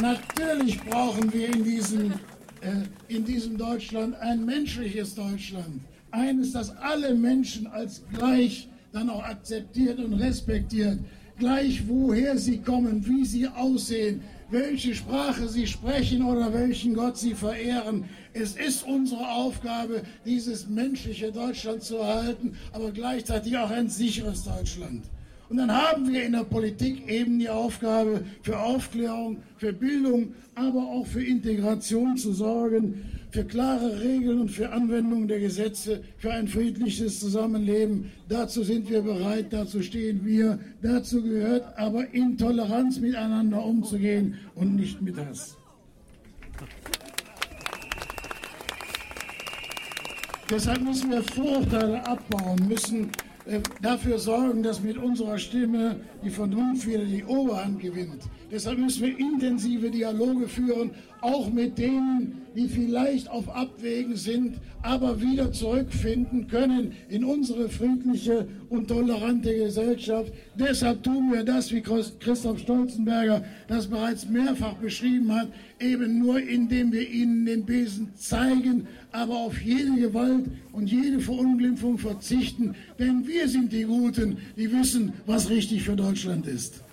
Natürlich 0.00 0.78
brauchen 0.82 1.32
wir 1.32 1.54
in 1.54 1.64
diesem, 1.64 2.12
äh, 2.60 2.84
in 3.08 3.24
diesem 3.24 3.56
Deutschland 3.56 4.14
ein 4.16 4.44
menschliches 4.44 5.14
Deutschland. 5.14 5.80
Eines, 6.10 6.52
das 6.52 6.76
alle 6.76 7.14
Menschen 7.14 7.66
als 7.66 8.02
gleich 8.12 8.68
dann 8.92 9.08
auch 9.08 9.22
akzeptiert 9.22 9.98
und 9.98 10.14
respektiert. 10.14 10.98
Gleich 11.38 11.88
woher 11.88 12.36
sie 12.36 12.58
kommen, 12.58 13.06
wie 13.06 13.24
sie 13.24 13.48
aussehen, 13.48 14.20
welche 14.50 14.94
Sprache 14.94 15.48
sie 15.48 15.66
sprechen 15.66 16.24
oder 16.24 16.52
welchen 16.52 16.94
Gott 16.94 17.16
sie 17.16 17.34
verehren. 17.34 18.04
Es 18.34 18.54
ist 18.54 18.86
unsere 18.86 19.30
Aufgabe, 19.30 20.02
dieses 20.24 20.68
menschliche 20.68 21.32
Deutschland 21.32 21.82
zu 21.82 21.96
erhalten, 21.96 22.56
aber 22.72 22.90
gleichzeitig 22.90 23.56
auch 23.56 23.70
ein 23.70 23.88
sicheres 23.88 24.44
Deutschland. 24.44 25.04
Und 25.48 25.58
dann 25.58 25.70
haben 25.70 26.12
wir 26.12 26.24
in 26.24 26.32
der 26.32 26.44
Politik 26.44 27.08
eben 27.08 27.38
die 27.38 27.48
Aufgabe, 27.48 28.24
für 28.42 28.58
Aufklärung, 28.58 29.38
für 29.58 29.72
Bildung, 29.72 30.34
aber 30.56 30.80
auch 30.80 31.06
für 31.06 31.22
Integration 31.22 32.16
zu 32.16 32.32
sorgen, 32.32 33.04
für 33.30 33.44
klare 33.44 34.00
Regeln 34.00 34.40
und 34.40 34.50
für 34.50 34.72
Anwendung 34.72 35.28
der 35.28 35.38
Gesetze, 35.38 36.02
für 36.18 36.32
ein 36.32 36.48
friedliches 36.48 37.20
Zusammenleben. 37.20 38.10
Dazu 38.28 38.64
sind 38.64 38.90
wir 38.90 39.02
bereit, 39.02 39.46
dazu 39.50 39.82
stehen 39.82 40.24
wir. 40.24 40.58
Dazu 40.82 41.22
gehört 41.22 41.78
aber 41.78 42.12
in 42.12 42.36
Toleranz 42.36 42.98
miteinander 42.98 43.64
umzugehen 43.64 44.34
und 44.54 44.74
nicht 44.74 45.00
mit 45.00 45.16
Hass. 45.16 45.56
Deshalb 50.48 50.80
müssen 50.80 51.10
wir 51.10 51.22
Vorurteile 51.22 52.06
abbauen, 52.06 52.68
müssen 52.68 53.10
dafür 53.80 54.18
sorgen, 54.18 54.62
dass 54.62 54.80
mit 54.80 54.96
unserer 54.96 55.38
Stimme 55.38 56.00
die 56.22 56.30
Vernunft 56.30 56.86
wieder 56.86 57.04
die 57.04 57.24
Oberhand 57.24 57.80
gewinnt. 57.80 58.22
Deshalb 58.50 58.78
müssen 58.78 59.02
wir 59.02 59.18
intensive 59.18 59.90
Dialoge 59.90 60.46
führen, 60.46 60.92
auch 61.20 61.52
mit 61.52 61.78
denen, 61.78 62.42
die 62.54 62.68
vielleicht 62.68 63.28
auf 63.28 63.48
Abwägen 63.48 64.14
sind, 64.16 64.54
aber 64.82 65.20
wieder 65.20 65.50
zurückfinden 65.50 66.46
können 66.46 66.92
in 67.08 67.24
unsere 67.24 67.68
friedliche 67.68 68.46
und 68.68 68.86
tolerante 68.88 69.52
Gesellschaft. 69.52 70.32
Deshalb 70.54 71.02
tun 71.02 71.32
wir 71.32 71.42
das, 71.42 71.72
wie 71.72 71.80
Christoph 71.82 72.60
Stolzenberger 72.60 73.44
das 73.66 73.88
bereits 73.88 74.28
mehrfach 74.28 74.74
beschrieben 74.74 75.34
hat, 75.34 75.48
eben 75.80 76.20
nur 76.20 76.40
indem 76.40 76.92
wir 76.92 77.08
ihnen 77.08 77.44
den 77.46 77.66
Besen 77.66 78.14
zeigen, 78.14 78.86
aber 79.10 79.36
auf 79.36 79.60
jede 79.60 79.96
Gewalt 79.96 80.44
und 80.72 80.90
jede 80.90 81.18
Verunglimpfung 81.18 81.98
verzichten, 81.98 82.76
denn 82.98 83.26
wir 83.26 83.48
sind 83.48 83.72
die 83.72 83.84
Guten, 83.84 84.38
die 84.56 84.72
wissen, 84.72 85.12
was 85.26 85.50
richtig 85.50 85.82
für 85.82 85.96
Deutschland 85.96 86.46
ist. 86.46 86.85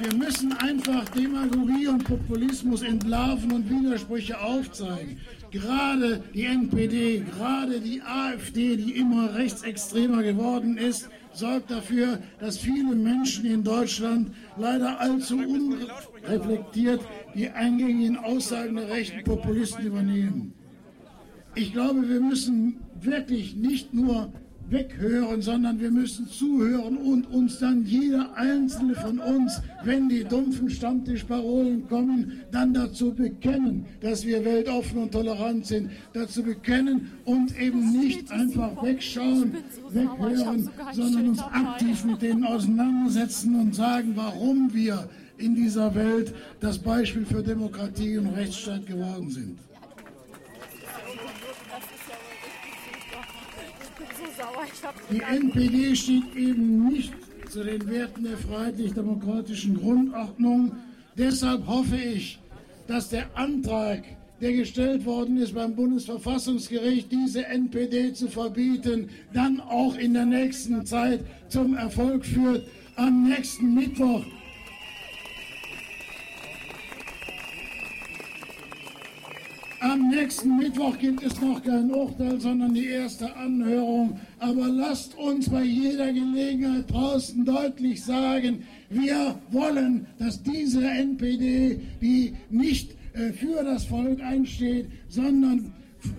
Wir 0.00 0.14
müssen 0.14 0.54
einfach 0.54 1.06
Demagogie 1.10 1.86
und 1.88 2.04
Populismus 2.04 2.80
entlarven 2.80 3.52
und 3.52 3.68
Widersprüche 3.68 4.40
aufzeigen. 4.40 5.18
Gerade 5.50 6.22
die 6.32 6.46
NPD, 6.46 7.22
gerade 7.36 7.80
die 7.80 8.00
AfD, 8.00 8.76
die 8.76 8.92
immer 8.92 9.34
rechtsextremer 9.34 10.22
geworden 10.22 10.78
ist, 10.78 11.10
sorgt 11.34 11.70
dafür, 11.70 12.18
dass 12.38 12.56
viele 12.56 12.94
Menschen 12.94 13.44
in 13.44 13.62
Deutschland 13.62 14.32
leider 14.56 14.98
allzu 15.00 15.36
unreflektiert 15.36 17.02
die 17.34 17.50
eingängigen 17.50 18.16
Aussagen 18.16 18.76
der 18.76 18.88
rechten 18.88 19.22
Populisten 19.22 19.84
übernehmen. 19.84 20.54
Ich 21.54 21.74
glaube, 21.74 22.08
wir 22.08 22.20
müssen 22.20 22.78
wirklich 22.98 23.54
nicht 23.54 23.92
nur 23.92 24.32
weghören, 24.70 25.42
sondern 25.42 25.80
wir 25.80 25.90
müssen 25.90 26.28
zuhören 26.28 26.96
und 26.96 27.24
uns 27.26 27.58
dann 27.58 27.84
jeder 27.84 28.34
einzelne 28.36 28.94
von 28.94 29.18
uns, 29.18 29.60
wenn 29.84 30.08
die 30.08 30.24
dumpfen 30.24 30.70
Stammtischparolen 30.70 31.88
kommen, 31.88 32.42
dann 32.50 32.72
dazu 32.72 33.12
bekennen, 33.12 33.86
dass 34.00 34.24
wir 34.24 34.44
weltoffen 34.44 35.02
und 35.02 35.12
tolerant 35.12 35.66
sind, 35.66 35.90
dazu 36.12 36.42
bekennen 36.42 37.10
und 37.24 37.58
eben 37.60 37.92
nicht 37.92 38.30
einfach 38.30 38.82
wegschauen, 38.82 39.54
weghören, 39.90 40.68
sondern 40.92 41.28
uns 41.30 41.40
aktiv 41.40 42.04
mit 42.04 42.22
denen 42.22 42.44
auseinandersetzen 42.44 43.58
und 43.58 43.74
sagen, 43.74 44.12
warum 44.14 44.72
wir 44.72 45.08
in 45.38 45.54
dieser 45.54 45.94
Welt 45.94 46.34
das 46.60 46.78
Beispiel 46.78 47.24
für 47.24 47.42
Demokratie 47.42 48.18
und 48.18 48.28
Rechtsstaat 48.28 48.86
geworden 48.86 49.30
sind. 49.30 49.69
Die 55.10 55.20
NPD 55.20 55.94
steht 55.94 56.34
eben 56.36 56.88
nicht 56.88 57.12
zu 57.50 57.64
den 57.64 57.86
Werten 57.88 58.24
der 58.24 58.38
freiheitlich-demokratischen 58.38 59.76
Grundordnung. 59.76 60.72
Deshalb 61.16 61.66
hoffe 61.66 61.96
ich, 61.96 62.38
dass 62.86 63.08
der 63.08 63.26
Antrag, 63.36 64.04
der 64.40 64.52
gestellt 64.52 65.04
worden 65.04 65.36
ist 65.36 65.54
beim 65.54 65.74
Bundesverfassungsgericht, 65.74 67.10
diese 67.10 67.44
NPD 67.46 68.14
zu 68.14 68.28
verbieten, 68.28 69.10
dann 69.32 69.60
auch 69.60 69.96
in 69.96 70.14
der 70.14 70.26
nächsten 70.26 70.86
Zeit 70.86 71.24
zum 71.48 71.76
Erfolg 71.76 72.24
führt. 72.24 72.66
Am 72.96 73.28
nächsten 73.28 73.74
Mittwoch 73.74 74.24
Am 79.90 80.08
nächsten 80.08 80.56
Mittwoch 80.56 80.96
gibt 80.98 81.20
es 81.24 81.40
noch 81.40 81.60
kein 81.64 81.90
Urteil, 81.90 82.40
sondern 82.40 82.74
die 82.74 82.86
erste 82.86 83.34
Anhörung. 83.34 84.20
Aber 84.38 84.68
lasst 84.68 85.18
uns 85.18 85.48
bei 85.50 85.64
jeder 85.64 86.12
Gelegenheit 86.12 86.88
draußen 86.88 87.44
deutlich 87.44 88.04
sagen, 88.04 88.62
wir 88.88 89.34
wollen, 89.50 90.06
dass 90.16 90.44
diese 90.44 90.88
NPD, 90.88 91.80
die 92.00 92.36
nicht 92.50 92.92
äh, 93.14 93.32
für 93.32 93.64
das 93.64 93.84
Volk 93.86 94.20
einsteht, 94.22 94.86
sondern 95.08 95.72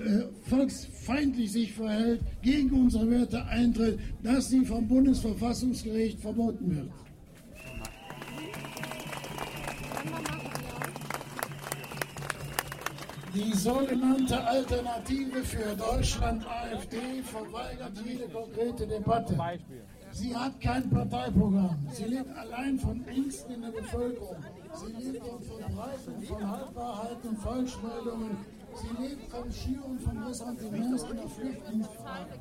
äh, 0.06 0.24
volksfeindlich 0.50 1.54
sich 1.54 1.72
verhält, 1.72 2.20
gegen 2.42 2.72
unsere 2.72 3.10
Werte 3.10 3.46
eintritt, 3.46 4.00
dass 4.22 4.50
sie 4.50 4.66
vom 4.66 4.86
Bundesverfassungsgericht 4.86 6.20
verboten 6.20 6.76
wird. 6.76 6.90
Die 13.34 13.54
sogenannte 13.54 14.46
Alternative 14.46 15.42
für 15.44 15.76
Deutschland 15.76 16.46
AfD 16.46 17.22
verweigert 17.24 17.94
jede 18.06 18.28
konkrete 18.28 18.86
Debatte. 18.86 19.38
Sie 20.12 20.36
hat 20.36 20.60
kein 20.60 20.90
Parteiprogramm. 20.90 21.88
Sie 21.94 22.04
lebt 22.04 22.36
allein 22.36 22.78
von 22.78 23.08
Ängsten 23.08 23.56
in 23.56 23.62
der 23.62 23.72
Bevölkerung. 23.72 24.44
Sie 24.74 24.92
lebt 24.92 25.26
vom 25.26 25.42
Verbreiten 25.42 26.24
von 26.24 26.52
Halbwahrheiten 26.52 27.30
und 27.30 27.38
Falschmeldungen. 27.38 28.38
Sie 28.74 29.02
lebt 29.02 29.32
vom 29.32 29.52
Schüren 29.52 30.00
von 30.00 30.24
Ressentiments 30.24 31.04
in 31.04 31.18
der 31.18 31.30
Flüchtlingsfrage. 31.30 32.40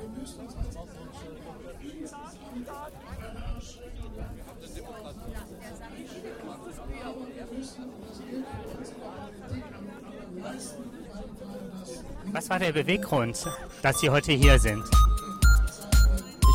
Wir 0.00 0.08
müssen 0.18 0.40
uns 0.40 0.56
als 0.56 0.76
Was 12.32 12.48
war 12.48 12.58
der 12.58 12.72
Beweggrund, 12.72 13.46
dass 13.82 14.00
Sie 14.00 14.10
heute 14.10 14.32
hier 14.32 14.58
sind? 14.58 14.84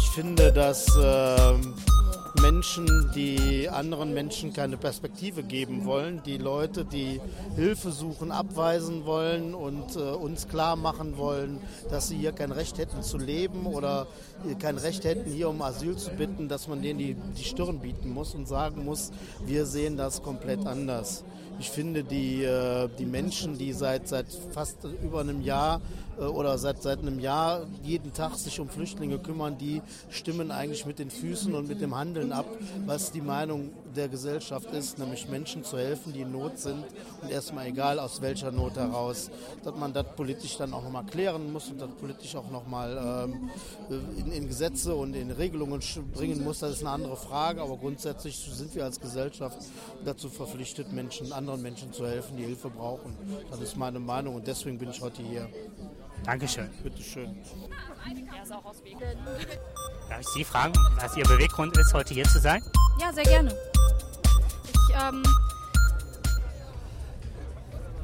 Ich 0.02 0.10
finde, 0.12 0.52
dass 0.54 0.88
äh, 0.98 1.95
Menschen, 2.42 3.12
die 3.16 3.70
anderen 3.70 4.14
Menschen 4.14 4.54
keine 4.54 4.78
Perspektive 4.78 5.44
geben 5.44 5.86
wollen, 5.86 6.22
die 6.26 6.38
Leute, 6.38 6.86
die 6.86 7.20
Hilfe 7.56 7.92
suchen, 7.92 8.32
abweisen 8.32 9.06
wollen 9.06 9.54
und 9.54 9.96
äh, 9.96 10.00
uns 10.00 10.48
klar 10.48 10.76
machen 10.76 11.18
wollen, 11.18 11.60
dass 11.90 12.10
sie 12.10 12.18
hier 12.18 12.32
kein 12.32 12.52
Recht 12.52 12.78
hätten 12.78 13.02
zu 13.04 13.18
leben 13.18 13.66
oder 13.66 14.08
kein 14.60 14.78
Recht 14.78 15.06
hätten, 15.06 15.30
hier 15.30 15.50
um 15.50 15.62
Asyl 15.62 15.96
zu 15.98 16.12
bitten, 16.12 16.48
dass 16.48 16.68
man 16.68 16.82
denen 16.82 17.00
die, 17.00 17.16
die 17.38 17.44
Stirn 17.44 17.80
bieten 17.80 18.10
muss 18.10 18.36
und 18.36 18.48
sagen 18.48 18.86
muss, 18.86 19.12
wir 19.46 19.66
sehen 19.66 19.98
das 19.98 20.22
komplett 20.22 20.66
anders. 20.66 21.24
Ich 21.58 21.70
finde, 21.70 22.04
die, 22.04 22.44
äh, 22.44 22.90
die 23.00 23.06
Menschen, 23.06 23.58
die 23.58 23.72
seit, 23.72 24.08
seit 24.08 24.26
fast 24.52 24.78
über 25.02 25.22
einem 25.22 25.42
Jahr 25.42 25.82
äh, 26.20 26.24
oder 26.24 26.58
seit, 26.58 26.82
seit 26.84 27.00
einem 27.00 27.20
Jahr 27.20 27.66
jeden 27.82 28.14
Tag 28.14 28.36
sich 28.36 28.60
um 28.60 28.68
Flüchtlinge 28.68 29.20
kümmern, 29.20 29.58
die 29.58 29.82
stimmen 30.10 30.52
eigentlich 30.52 30.86
mit 30.86 31.00
den 31.00 31.10
Füßen 31.10 31.54
und 31.56 31.68
mit 31.68 31.82
dem 31.82 31.96
Handeln 31.96 32.34
ab, 32.34 32.46
was 32.86 33.12
die 33.12 33.22
Meinung 33.22 33.70
der 33.96 34.10
Gesellschaft 34.10 34.70
ist, 34.72 35.00
nämlich 35.00 35.28
Menschen 35.28 35.64
zu 35.64 35.78
helfen, 35.78 36.14
die 36.14 36.22
in 36.22 36.32
Not 36.32 36.60
sind 36.60 36.86
und 37.22 37.32
erstmal 37.32 37.68
egal 37.68 38.00
aus 38.00 38.22
welcher 38.22 38.52
Not 38.52 38.76
heraus, 38.76 39.32
dass 39.64 39.76
man 39.76 39.94
das 39.94 40.06
politisch 40.16 40.58
dann 40.58 40.74
auch 40.74 40.84
nochmal 40.84 41.06
klären 41.06 41.52
muss 41.52 41.70
und 41.70 41.82
das 41.82 41.90
politisch 41.90 42.36
auch 42.36 42.50
nochmal 42.52 43.30
ähm, 43.30 43.50
in, 44.18 44.32
in 44.32 44.48
Gesetze 44.48 44.96
und 44.96 45.16
in 45.16 45.32
Regelungen 45.32 45.82
bringen 46.14 46.44
muss, 46.44 46.60
das 46.60 46.72
ist 46.72 46.82
eine 46.82 46.92
andere 46.92 47.18
Frage, 47.18 47.62
aber 47.62 47.78
grundsätzlich 47.78 48.38
sind 48.38 48.76
wir 48.76 48.84
als 48.84 49.00
Gesellschaft 49.00 49.58
dazu 50.04 50.30
verpflichtet, 50.30 50.92
Menschen, 50.92 51.32
anderen 51.32 51.62
Menschen 51.62 51.94
zu 51.94 52.06
helfen, 52.06 52.38
die 52.38 52.44
Hilfe 52.44 52.70
brauchen. 52.70 53.16
Das 53.50 53.60
ist 53.62 53.78
meine 53.78 54.00
Meinung 54.00 54.36
und 54.36 54.48
deswegen 54.48 54.78
bin 54.78 54.90
ich 54.90 55.02
heute 55.02 55.22
hier. 55.22 55.50
Dankeschön. 56.26 56.70
Bitteschön. 56.84 57.36
Darf 60.10 60.20
ich 60.20 60.28
Sie 60.28 60.44
fragen, 60.44 60.74
was 61.00 61.16
Ihr 61.18 61.24
Beweggrund 61.26 61.78
ist, 61.78 61.94
heute 61.94 62.14
hier 62.14 62.26
zu 62.26 62.40
sein? 62.40 62.64
Ja, 63.00 63.12
sehr 63.14 63.24
gerne. 63.24 63.56
Ähm, 64.96 65.24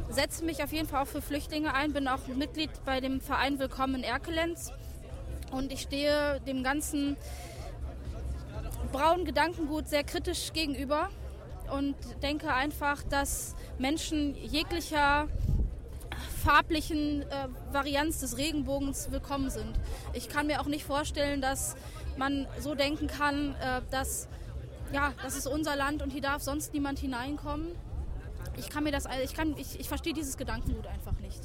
setze 0.10 0.43
mich 0.43 0.62
auf 0.62 0.74
jeden 0.74 0.89
Fall 0.89 1.03
auch 1.03 1.07
für 1.07 1.21
Flüchtlinge 1.21 1.74
ein, 1.74 1.93
bin 1.93 2.10
auch 2.10 2.27
Mitglied 2.27 2.69
bei 2.83 3.00
dem 3.00 3.21
Verein 3.21 3.60
Willkommen 3.60 3.95
in 3.95 4.03
Erkelenz 4.03 4.74
und 5.51 5.71
ich 5.71 5.81
stehe 5.81 6.41
dem 6.41 6.63
ganzen 6.63 7.15
braunen 8.91 9.24
Gedankengut 9.24 9.88
sehr 9.88 10.03
kritisch 10.03 10.51
gegenüber 10.51 11.10
und 11.71 11.95
denke 12.22 12.53
einfach, 12.53 13.03
dass 13.03 13.55
Menschen 13.77 14.35
jeglicher 14.35 15.29
farblichen 16.44 17.22
äh, 17.22 17.48
Varianz 17.72 18.20
des 18.20 18.37
Regenbogens 18.37 19.11
willkommen 19.11 19.50
sind. 19.50 19.79
Ich 20.11 20.27
kann 20.27 20.48
mir 20.48 20.59
auch 20.59 20.66
nicht 20.66 20.83
vorstellen, 20.83 21.42
dass 21.42 21.75
man 22.18 22.48
so 22.59 22.75
denken 22.75 23.07
kann, 23.07 23.55
äh, 23.55 23.81
dass 23.92 24.27
ja, 24.94 25.14
das 25.24 25.36
ist 25.36 25.48
unser 25.48 25.75
Land 25.75 26.01
und 26.01 26.12
hier 26.12 26.22
darf 26.22 26.42
sonst 26.42 26.74
niemand 26.74 27.00
hineinkommen. 27.00 27.68
Ich 28.58 28.70
kann 28.70 28.84
mir 28.84 28.92
das, 28.92 29.06
ich 29.24 29.34
kann, 29.34 29.56
ich, 29.58 29.80
ich 29.80 29.88
verstehe 29.88 30.14
dieses 30.14 30.38
Gedankengut 30.38 30.88
einfach 30.88 31.14
nicht. 31.20 31.40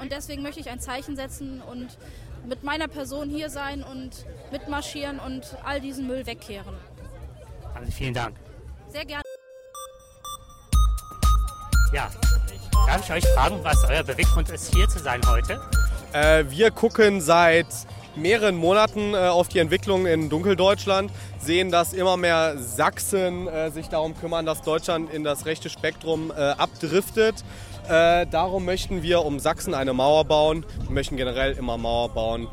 Und 0.00 0.10
deswegen 0.10 0.42
möchte 0.42 0.60
ich 0.60 0.68
ein 0.68 0.80
Zeichen 0.80 1.16
setzen 1.16 1.62
und 1.62 1.96
mit 2.46 2.64
meiner 2.64 2.88
Person 2.88 3.28
hier 3.30 3.50
sein 3.50 3.84
und 3.84 4.26
mitmarschieren 4.50 5.20
und 5.20 5.56
all 5.64 5.80
diesen 5.80 6.06
Müll 6.06 6.26
wegkehren. 6.26 6.74
Also 7.74 7.90
vielen 7.92 8.14
Dank. 8.14 8.36
Sehr 8.88 9.04
gerne. 9.04 9.22
Ja, 11.92 12.10
darf 12.86 13.04
ich 13.04 13.12
euch 13.12 13.26
fragen, 13.34 13.62
was 13.62 13.84
euer 13.84 14.02
Beweggrund 14.02 14.48
ist, 14.50 14.74
hier 14.74 14.88
zu 14.88 14.98
sein 14.98 15.20
heute? 15.26 15.60
Äh, 16.12 16.44
wir 16.48 16.70
gucken 16.70 17.20
seit 17.20 17.66
mehreren 18.16 18.56
Monaten 18.56 19.14
äh, 19.14 19.16
auf 19.16 19.48
die 19.48 19.58
Entwicklung 19.58 20.06
in 20.06 20.28
Dunkeldeutschland, 20.28 21.10
sehen, 21.38 21.70
dass 21.70 21.92
immer 21.92 22.16
mehr 22.16 22.56
Sachsen 22.58 23.48
äh, 23.48 23.70
sich 23.70 23.88
darum 23.88 24.16
kümmern, 24.16 24.46
dass 24.46 24.62
Deutschland 24.62 25.12
in 25.12 25.24
das 25.24 25.46
rechte 25.46 25.70
Spektrum 25.70 26.30
äh, 26.30 26.34
abdriftet. 26.34 27.44
Äh, 27.88 28.26
darum 28.26 28.64
möchten 28.64 29.02
wir 29.02 29.24
um 29.24 29.38
Sachsen 29.38 29.74
eine 29.74 29.92
Mauer 29.92 30.24
bauen. 30.24 30.64
Wir 30.82 30.92
möchten 30.92 31.16
generell 31.16 31.52
immer 31.52 31.76
Mauer 31.78 32.08
bauen. 32.10 32.48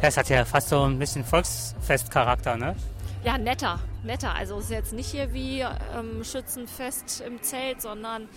Das 0.00 0.16
hat 0.16 0.28
ja 0.28 0.44
fast 0.44 0.68
so 0.68 0.82
ein 0.82 0.98
bisschen 0.98 1.24
Volksfestcharakter, 1.24 2.56
ne? 2.56 2.74
Ja, 3.24 3.38
netter, 3.38 3.78
netter. 4.02 4.34
Also 4.34 4.58
es 4.58 4.64
ist 4.64 4.70
jetzt 4.70 4.92
nicht 4.92 5.06
hier 5.08 5.32
wie 5.32 5.60
ähm, 5.60 6.24
Schützenfest 6.24 7.20
im 7.20 7.40
Zelt, 7.40 7.80
sondern 7.80 8.28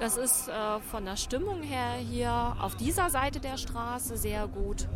das 0.00 0.16
ist 0.16 0.48
äh, 0.48 0.80
von 0.80 1.04
der 1.04 1.16
Stimmung 1.16 1.62
her 1.62 1.92
hier 1.94 2.56
auf 2.58 2.74
dieser 2.76 3.08
Seite 3.08 3.38
der 3.38 3.56
Straße 3.56 4.16
sehr 4.16 4.48
gut. 4.48 4.88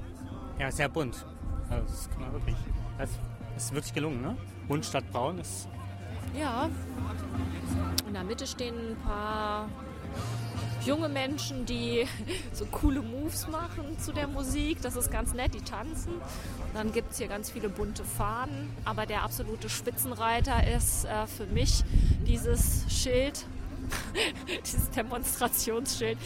Ja, 0.58 0.70
sehr 0.72 0.88
bunt. 0.88 1.24
Also 1.70 1.86
das 1.86 2.10
kann 2.10 2.22
man 2.22 2.32
wirklich. 2.32 2.56
Das 2.98 3.10
ist 3.56 3.72
wirklich 3.72 3.94
gelungen, 3.94 4.20
ne? 4.20 4.36
Bunt 4.66 4.84
statt 4.84 5.04
braun 5.12 5.38
ist. 5.38 5.68
Ja. 6.36 6.68
In 8.08 8.14
der 8.14 8.24
Mitte 8.24 8.46
stehen 8.46 8.74
ein 8.74 8.96
paar 8.96 9.68
junge 10.86 11.08
Menschen, 11.08 11.66
die 11.66 12.06
so 12.52 12.64
coole 12.66 13.02
Moves 13.02 13.48
machen 13.48 13.98
zu 13.98 14.12
der 14.12 14.28
Musik. 14.28 14.80
Das 14.82 14.96
ist 14.96 15.10
ganz 15.10 15.34
nett, 15.34 15.54
die 15.54 15.60
tanzen. 15.60 16.12
Dann 16.74 16.92
gibt 16.92 17.12
es 17.12 17.18
hier 17.18 17.28
ganz 17.28 17.50
viele 17.50 17.68
bunte 17.68 18.04
Fahnen. 18.04 18.70
Aber 18.84 19.06
der 19.06 19.22
absolute 19.22 19.68
Spitzenreiter 19.68 20.66
ist 20.76 21.04
äh, 21.04 21.26
für 21.26 21.46
mich 21.46 21.82
dieses 22.26 22.84
Schild, 22.88 23.46
dieses 24.64 24.90
Demonstrationsschild. 24.90 26.18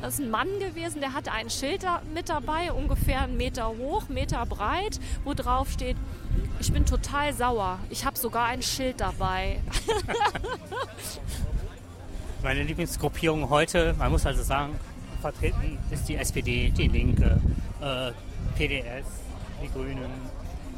Das 0.00 0.14
ist 0.14 0.20
ein 0.20 0.30
Mann 0.30 0.48
gewesen, 0.58 1.00
der 1.00 1.12
hatte 1.12 1.32
ein 1.32 1.50
Schild 1.50 1.82
da 1.82 2.02
mit 2.14 2.28
dabei, 2.28 2.72
ungefähr 2.72 3.22
einen 3.22 3.36
Meter 3.36 3.68
hoch, 3.68 4.08
Meter 4.08 4.44
breit, 4.46 5.00
wo 5.24 5.34
drauf 5.34 5.70
steht, 5.70 5.96
ich 6.60 6.72
bin 6.72 6.86
total 6.86 7.34
sauer. 7.34 7.78
Ich 7.90 8.04
habe 8.04 8.18
sogar 8.18 8.46
ein 8.46 8.62
Schild 8.62 9.00
dabei. 9.00 9.60
Meine 12.46 12.62
Lieblingsgruppierung 12.62 13.50
heute, 13.50 13.92
man 13.98 14.12
muss 14.12 14.24
also 14.24 14.40
sagen, 14.40 14.78
vertreten 15.20 15.80
ist 15.90 16.08
die 16.08 16.14
SPD, 16.14 16.70
die 16.70 16.86
Linke, 16.86 17.40
äh, 17.80 18.12
PDS, 18.56 19.04
die 19.60 19.68
Grünen, 19.68 20.08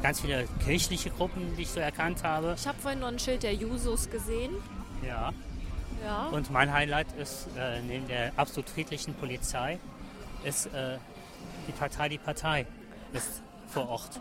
ganz 0.01 0.19
viele 0.19 0.47
kirchliche 0.65 1.11
Gruppen, 1.11 1.55
die 1.55 1.61
ich 1.61 1.69
so 1.69 1.79
erkannt 1.79 2.23
habe. 2.23 2.55
Ich 2.57 2.67
habe 2.67 2.79
vorhin 2.79 3.01
noch 3.01 3.09
ein 3.09 3.19
Schild 3.19 3.43
der 3.43 3.53
Jusos 3.53 4.09
gesehen. 4.09 4.53
Ja. 5.07 5.31
Ja. 6.03 6.29
Und 6.29 6.49
mein 6.49 6.73
Highlight 6.73 7.11
ist, 7.21 7.45
äh, 7.55 7.83
neben 7.83 8.07
der 8.07 8.31
absolut 8.35 8.67
friedlichen 8.67 9.13
Polizei, 9.13 9.77
ist 10.43 10.73
äh, 10.73 10.97
die 11.67 11.71
Partei 11.73 12.09
Die 12.09 12.17
Partei 12.17 12.65
ist 13.13 13.43
vor 13.67 13.89
Ort, 13.89 14.19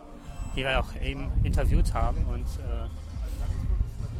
die 0.55 0.65
wir 0.65 0.79
auch 0.79 0.95
eben 1.03 1.33
interviewt 1.45 1.95
haben 1.95 2.27
und 2.27 2.45
äh, 2.45 2.89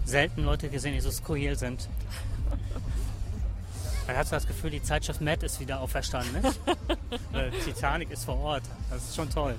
selten 0.07 0.45
Leute 0.45 0.71
gesehen, 0.71 0.95
die 0.95 1.01
so 1.01 1.11
skurril 1.11 1.59
sind. 1.59 1.91
Man 4.09 4.17
hat 4.17 4.27
so 4.27 4.37
das 4.37 4.47
Gefühl, 4.47 4.71
die 4.71 4.83
Zeitschrift 4.83 5.21
Mad 5.21 5.45
ist 5.45 5.61
wieder 5.61 5.81
auferstanden. 5.81 6.43
Äh, 7.33 7.51
Titanic 7.51 8.11
ist 8.11 8.25
vor 8.25 8.39
Ort. 8.39 8.63
Das 8.91 9.03
ist 9.03 9.15
schon 9.15 9.29
toll. 9.31 9.55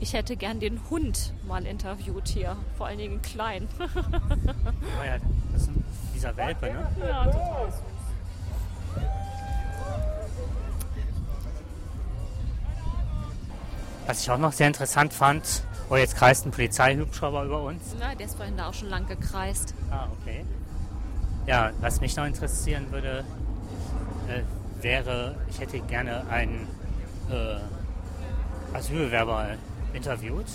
Ich 0.00 0.14
hätte 0.14 0.36
gern 0.36 0.60
den 0.60 0.80
Hund 0.90 1.32
mal 1.46 1.64
interviewt 1.66 2.28
hier, 2.28 2.56
vor 2.76 2.86
allen 2.86 2.98
Dingen 2.98 3.20
klein. 3.22 3.68
Oh 3.78 5.04
ja, 5.04 5.18
das 5.52 5.62
ist 5.62 5.70
dieser 6.14 6.36
Welpe, 6.36 6.66
ne? 6.66 6.88
Ja, 7.00 7.24
total 7.24 7.70
süß. 7.70 7.80
Was 14.06 14.22
ich 14.22 14.30
auch 14.30 14.38
noch 14.38 14.52
sehr 14.52 14.68
interessant 14.68 15.12
fand, 15.12 15.62
oh, 15.90 15.96
jetzt 15.96 16.16
kreist 16.16 16.46
ein 16.46 16.50
Polizeihubschrauber 16.50 17.44
über 17.44 17.62
uns. 17.62 17.94
Na, 18.00 18.14
der 18.14 18.26
ist 18.26 18.36
vorhin 18.36 18.56
da 18.56 18.68
auch 18.68 18.74
schon 18.74 18.88
lang 18.88 19.06
gekreist. 19.06 19.74
Ah, 19.90 20.08
okay. 20.20 20.44
Ja, 21.46 21.70
was 21.80 22.00
mich 22.00 22.16
noch 22.16 22.26
interessieren 22.26 22.90
würde, 22.90 23.24
äh, 24.28 24.42
wäre, 24.82 25.36
ich 25.48 25.60
hätte 25.60 25.78
gerne 25.80 26.26
einen 26.28 26.66
äh, 27.30 28.76
Asylbewerber 28.76 29.50
interviewt, 29.92 30.46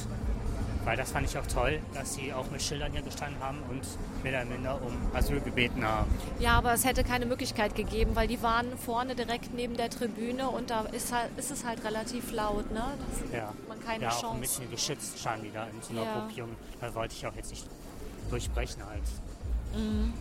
weil 0.84 0.98
das 0.98 1.12
fand 1.12 1.30
ich 1.30 1.38
auch 1.38 1.48
toll, 1.48 1.80
dass 1.94 2.16
sie 2.16 2.34
auch 2.34 2.50
mit 2.52 2.62
Schildern 2.62 2.92
hier 2.92 3.04
gestanden 3.04 3.42
haben 3.42 3.60
und 3.70 3.82
mehr 4.24 4.42
oder 4.42 4.46
minder 4.50 4.82
um 4.82 4.94
Asyl 5.16 5.40
gebeten 5.40 5.86
haben. 5.86 6.12
Ja, 6.40 6.58
aber 6.58 6.74
es 6.74 6.84
hätte 6.84 7.04
keine 7.04 7.26
Möglichkeit 7.26 7.76
gegeben, 7.76 8.12
weil 8.16 8.28
die 8.28 8.42
waren 8.42 8.78
vorne 8.78 9.16
direkt 9.16 9.54
neben 9.54 9.78
der 9.78 9.90
Tribüne 9.90 10.50
und 10.50 10.70
da 10.70 10.82
ist, 10.82 11.14
halt, 11.14 11.30
ist 11.38 11.52
es 11.52 11.66
halt 11.66 11.84
relativ 11.86 12.32
laut. 12.32 12.70
Ne? 12.72 12.84
Das 13.10 13.32
ja, 13.32 13.54
man 13.68 13.80
keine 13.80 14.04
ja 14.04 14.10
Chance. 14.10 14.28
auch 14.28 14.34
ein 14.34 14.42
bisschen 14.42 14.70
geschützt 14.70 15.20
standen 15.20 15.46
die 15.46 15.52
da 15.52 15.66
in 15.68 15.82
so 15.82 15.92
einer 15.94 16.04
ja. 16.04 16.20
Gruppierung. 16.20 16.52
Da 16.80 16.94
wollte 16.96 17.16
ich 17.16 17.26
auch 17.26 17.36
jetzt 17.36 17.52
nicht 17.52 17.66
durchbrechen 18.30 18.84
halt. 18.86 19.04
Mhm. 19.76 20.14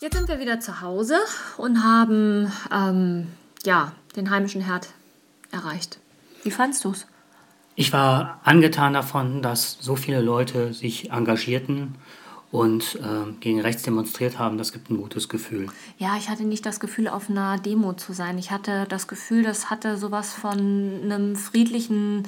Jetzt 0.00 0.16
sind 0.16 0.28
wir 0.28 0.38
wieder 0.40 0.60
zu 0.60 0.80
Hause 0.80 1.16
und 1.56 1.82
haben 1.82 2.52
ähm, 2.72 3.26
ja, 3.64 3.92
den 4.16 4.30
heimischen 4.30 4.60
Herd 4.60 4.88
erreicht. 5.50 5.98
Wie 6.44 6.50
fandst 6.50 6.84
du 6.84 6.92
es? 6.92 7.06
Ich 7.74 7.92
war 7.92 8.40
angetan 8.44 8.92
davon, 8.92 9.42
dass 9.42 9.76
so 9.80 9.96
viele 9.96 10.20
Leute 10.20 10.72
sich 10.72 11.10
engagierten 11.10 11.96
und 12.50 12.96
äh, 12.96 13.32
gegen 13.40 13.60
rechts 13.60 13.82
demonstriert 13.82 14.38
haben. 14.38 14.56
Das 14.56 14.72
gibt 14.72 14.90
ein 14.90 14.96
gutes 14.96 15.28
Gefühl. 15.28 15.68
Ja, 15.98 16.16
ich 16.16 16.30
hatte 16.30 16.44
nicht 16.44 16.64
das 16.64 16.80
Gefühl, 16.80 17.08
auf 17.08 17.28
einer 17.28 17.58
Demo 17.58 17.92
zu 17.92 18.12
sein. 18.12 18.38
Ich 18.38 18.50
hatte 18.50 18.86
das 18.88 19.06
Gefühl, 19.06 19.42
das 19.42 19.68
hatte 19.68 19.98
sowas 19.98 20.32
von 20.32 20.58
einem 20.58 21.36
friedlichen 21.36 22.22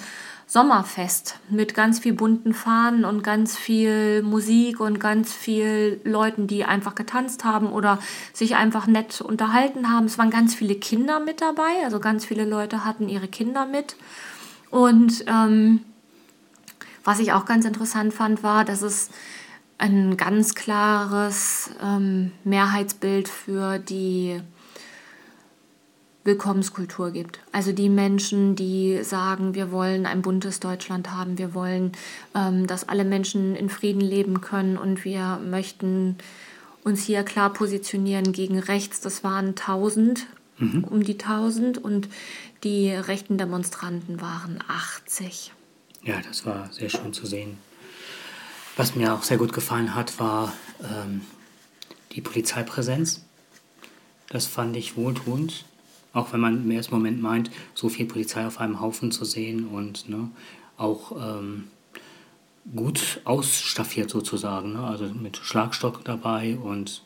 Sommerfest 0.46 1.38
mit 1.48 1.74
ganz 1.74 2.00
viel 2.00 2.12
bunten 2.12 2.52
Fahnen 2.52 3.04
und 3.04 3.22
ganz 3.22 3.56
viel 3.56 4.22
Musik 4.22 4.80
und 4.80 5.00
ganz 5.00 5.32
viel 5.32 6.00
Leuten, 6.04 6.48
die 6.48 6.64
einfach 6.64 6.96
getanzt 6.96 7.44
haben 7.44 7.72
oder 7.72 7.98
sich 8.34 8.56
einfach 8.56 8.86
nett 8.86 9.20
unterhalten 9.20 9.90
haben. 9.90 10.06
Es 10.06 10.18
waren 10.18 10.30
ganz 10.30 10.54
viele 10.54 10.74
Kinder 10.74 11.20
mit 11.20 11.40
dabei, 11.40 11.84
also 11.84 11.98
ganz 11.98 12.26
viele 12.26 12.44
Leute 12.44 12.84
hatten 12.84 13.08
ihre 13.08 13.28
Kinder 13.28 13.64
mit. 13.64 13.96
Und 14.70 15.24
ähm, 15.28 15.80
was 17.04 17.20
ich 17.20 17.32
auch 17.32 17.46
ganz 17.46 17.64
interessant 17.64 18.12
fand, 18.12 18.42
war, 18.42 18.64
dass 18.64 18.82
es 18.82 19.08
ein 19.80 20.16
ganz 20.18 20.54
klares 20.54 21.70
ähm, 21.82 22.32
Mehrheitsbild 22.44 23.28
für 23.28 23.78
die 23.78 24.40
Willkommenskultur 26.22 27.12
gibt. 27.12 27.40
Also 27.50 27.72
die 27.72 27.88
Menschen, 27.88 28.56
die 28.56 29.02
sagen, 29.02 29.54
wir 29.54 29.72
wollen 29.72 30.04
ein 30.04 30.20
buntes 30.20 30.60
Deutschland 30.60 31.10
haben, 31.12 31.38
wir 31.38 31.54
wollen, 31.54 31.92
ähm, 32.34 32.66
dass 32.66 32.88
alle 32.90 33.04
Menschen 33.04 33.56
in 33.56 33.70
Frieden 33.70 34.02
leben 34.02 34.42
können 34.42 34.76
und 34.76 35.04
wir 35.06 35.40
möchten 35.42 36.16
uns 36.84 37.02
hier 37.04 37.22
klar 37.22 37.50
positionieren 37.50 38.32
gegen 38.32 38.58
rechts. 38.58 39.00
Das 39.00 39.24
waren 39.24 39.48
1000, 39.48 40.26
mhm. 40.58 40.84
um 40.84 41.02
die 41.02 41.18
1000 41.18 41.78
und 41.78 42.08
die 42.64 42.90
rechten 42.90 43.38
Demonstranten 43.38 44.20
waren 44.20 44.58
80. 44.68 45.52
Ja, 46.02 46.20
das 46.26 46.44
war 46.44 46.70
sehr 46.70 46.90
schön 46.90 47.14
zu 47.14 47.24
sehen. 47.26 47.56
Was 48.80 48.94
mir 48.94 49.12
auch 49.12 49.24
sehr 49.24 49.36
gut 49.36 49.52
gefallen 49.52 49.94
hat, 49.94 50.18
war 50.18 50.54
ähm, 50.82 51.20
die 52.12 52.22
Polizeipräsenz. 52.22 53.22
Das 54.30 54.46
fand 54.46 54.74
ich 54.74 54.96
wohltuend. 54.96 55.66
Auch 56.14 56.32
wenn 56.32 56.40
man 56.40 56.64
im 56.64 56.70
ersten 56.70 56.94
Moment 56.94 57.20
meint, 57.20 57.50
so 57.74 57.90
viel 57.90 58.06
Polizei 58.06 58.46
auf 58.46 58.58
einem 58.58 58.80
Haufen 58.80 59.12
zu 59.12 59.26
sehen 59.26 59.68
und 59.68 60.08
ne, 60.08 60.30
auch 60.78 61.12
ähm, 61.12 61.68
gut 62.74 63.20
ausstaffiert 63.24 64.08
sozusagen. 64.08 64.72
Ne? 64.72 64.82
Also 64.82 65.04
mit 65.04 65.36
Schlagstock 65.36 66.02
dabei 66.02 66.56
und 66.56 67.02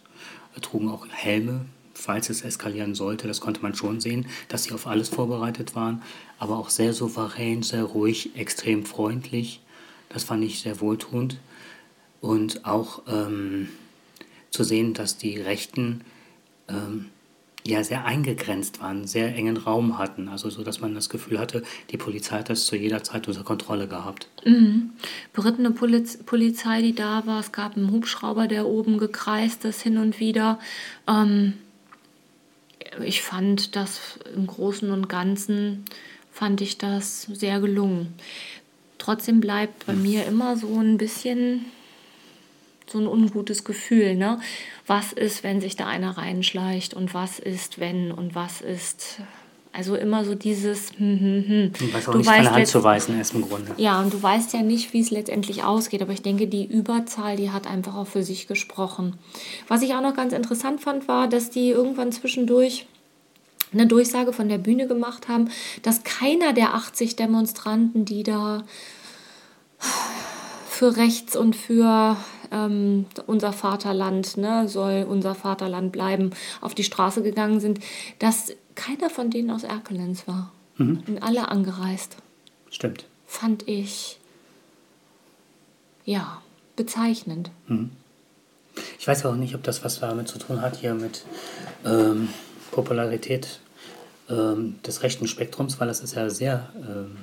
trugen 0.62 0.88
auch 0.88 1.08
Helme, 1.10 1.64
falls 1.92 2.30
es 2.30 2.42
eskalieren 2.42 2.94
sollte. 2.94 3.26
Das 3.26 3.40
konnte 3.40 3.62
man 3.62 3.74
schon 3.74 4.00
sehen, 4.00 4.26
dass 4.46 4.62
sie 4.62 4.74
auf 4.74 4.86
alles 4.86 5.08
vorbereitet 5.08 5.74
waren. 5.74 6.02
Aber 6.38 6.56
auch 6.56 6.70
sehr 6.70 6.92
souverän, 6.92 7.64
sehr 7.64 7.82
ruhig, 7.82 8.36
extrem 8.36 8.86
freundlich. 8.86 9.60
Das 10.08 10.22
fand 10.22 10.44
ich 10.44 10.60
sehr 10.60 10.80
wohltuend. 10.80 11.40
Und 12.20 12.64
auch 12.64 13.02
ähm, 13.06 13.68
zu 14.50 14.64
sehen, 14.64 14.94
dass 14.94 15.18
die 15.18 15.40
Rechten 15.40 16.02
ähm, 16.68 17.06
ja 17.66 17.82
sehr 17.82 18.04
eingegrenzt 18.04 18.80
waren, 18.80 19.06
sehr 19.06 19.34
engen 19.34 19.56
Raum 19.56 19.98
hatten. 19.98 20.28
Also 20.28 20.50
so, 20.50 20.62
dass 20.62 20.80
man 20.80 20.94
das 20.94 21.08
Gefühl 21.08 21.38
hatte, 21.38 21.62
die 21.90 21.96
Polizei 21.96 22.38
hat 22.38 22.50
das 22.50 22.66
zu 22.66 22.76
jeder 22.76 23.02
Zeit 23.02 23.26
unter 23.26 23.42
Kontrolle 23.42 23.88
gehabt. 23.88 24.28
Mhm. 24.44 24.90
Berittene 25.32 25.70
Poliz 25.70 26.18
Polizei, 26.24 26.82
die 26.82 26.94
da 26.94 27.26
war, 27.26 27.40
es 27.40 27.52
gab 27.52 27.76
einen 27.76 27.90
Hubschrauber, 27.90 28.48
der 28.48 28.66
oben 28.66 28.98
gekreist 28.98 29.64
ist 29.64 29.80
hin 29.80 29.98
und 29.98 30.20
wieder. 30.20 30.58
Ähm, 31.08 31.54
ich 33.02 33.22
fand 33.22 33.76
das 33.76 34.18
im 34.34 34.46
Großen 34.46 34.90
und 34.90 35.08
Ganzen 35.08 35.84
fand 36.30 36.60
ich 36.60 36.78
das 36.78 37.22
sehr 37.22 37.60
gelungen. 37.60 38.14
Trotzdem 38.98 39.40
bleibt 39.40 39.86
bei 39.86 39.94
mir 39.94 40.26
immer 40.26 40.56
so 40.56 40.78
ein 40.78 40.98
bisschen 40.98 41.64
so 42.86 42.98
ein 42.98 43.06
ungutes 43.06 43.64
Gefühl, 43.64 44.16
ne? 44.16 44.40
Was 44.86 45.12
ist, 45.12 45.42
wenn 45.42 45.60
sich 45.60 45.76
da 45.76 45.86
einer 45.86 46.16
reinschleicht 46.16 46.94
und 46.94 47.14
was 47.14 47.38
ist, 47.38 47.78
wenn 47.80 48.12
und 48.12 48.34
was 48.34 48.60
ist. 48.60 49.20
Also 49.72 49.96
immer 49.96 50.24
so 50.24 50.36
dieses 50.36 50.92
hm, 50.96 51.18
hm, 51.18 51.44
hm. 51.48 51.72
Du 51.72 51.92
weißt 51.92 52.08
auch 52.08 52.12
du 52.12 52.18
nicht 52.18 52.28
weißt 52.28 52.36
von 52.36 52.44
der 52.44 52.54
Hand 52.54 52.66
zu 52.68 52.84
weisen 52.84 53.20
ist 53.20 53.34
im 53.34 53.42
Grunde. 53.42 53.72
Ja, 53.76 54.00
und 54.00 54.12
du 54.12 54.22
weißt 54.22 54.52
ja 54.52 54.62
nicht, 54.62 54.92
wie 54.92 55.00
es 55.00 55.10
letztendlich 55.10 55.64
ausgeht, 55.64 56.00
aber 56.00 56.12
ich 56.12 56.22
denke, 56.22 56.46
die 56.46 56.64
Überzahl, 56.64 57.36
die 57.36 57.50
hat 57.50 57.66
einfach 57.66 57.96
auch 57.96 58.06
für 58.06 58.22
sich 58.22 58.46
gesprochen. 58.46 59.18
Was 59.66 59.82
ich 59.82 59.94
auch 59.94 60.00
noch 60.00 60.14
ganz 60.14 60.32
interessant 60.32 60.80
fand, 60.80 61.08
war, 61.08 61.26
dass 61.26 61.50
die 61.50 61.70
irgendwann 61.70 62.12
zwischendurch 62.12 62.86
eine 63.72 63.88
Durchsage 63.88 64.32
von 64.32 64.48
der 64.48 64.58
Bühne 64.58 64.86
gemacht 64.86 65.26
haben, 65.26 65.50
dass 65.82 66.04
keiner 66.04 66.52
der 66.52 66.74
80 66.74 67.16
Demonstranten, 67.16 68.04
die 68.04 68.22
da 68.22 68.62
für 70.74 70.96
rechts 70.96 71.36
und 71.36 71.54
für 71.54 72.16
ähm, 72.50 73.06
unser 73.26 73.52
Vaterland 73.52 74.36
ne, 74.36 74.68
soll 74.68 75.06
unser 75.08 75.34
Vaterland 75.34 75.92
bleiben, 75.92 76.30
auf 76.60 76.74
die 76.74 76.84
Straße 76.84 77.22
gegangen 77.22 77.60
sind, 77.60 77.78
dass 78.18 78.52
keiner 78.74 79.08
von 79.08 79.30
denen 79.30 79.50
aus 79.50 79.62
Erkelenz 79.62 80.26
war. 80.26 80.52
Mhm. 80.76 81.04
Und 81.06 81.22
alle 81.22 81.48
angereist. 81.48 82.16
Stimmt. 82.70 83.06
Fand 83.26 83.68
ich, 83.68 84.18
ja, 86.04 86.42
bezeichnend. 86.74 87.50
Mhm. 87.68 87.90
Ich 88.98 89.06
weiß 89.06 89.24
auch 89.26 89.36
nicht, 89.36 89.54
ob 89.54 89.62
das 89.62 89.84
was 89.84 90.00
damit 90.00 90.26
zu 90.26 90.38
tun 90.38 90.60
hat, 90.60 90.76
hier 90.76 90.94
mit 90.94 91.24
ähm, 91.84 92.28
Popularität 92.72 93.60
ähm, 94.28 94.80
des 94.84 95.04
rechten 95.04 95.28
Spektrums, 95.28 95.78
weil 95.78 95.86
das 95.86 96.00
ist 96.00 96.16
ja 96.16 96.28
sehr 96.28 96.68
ähm, 96.76 97.18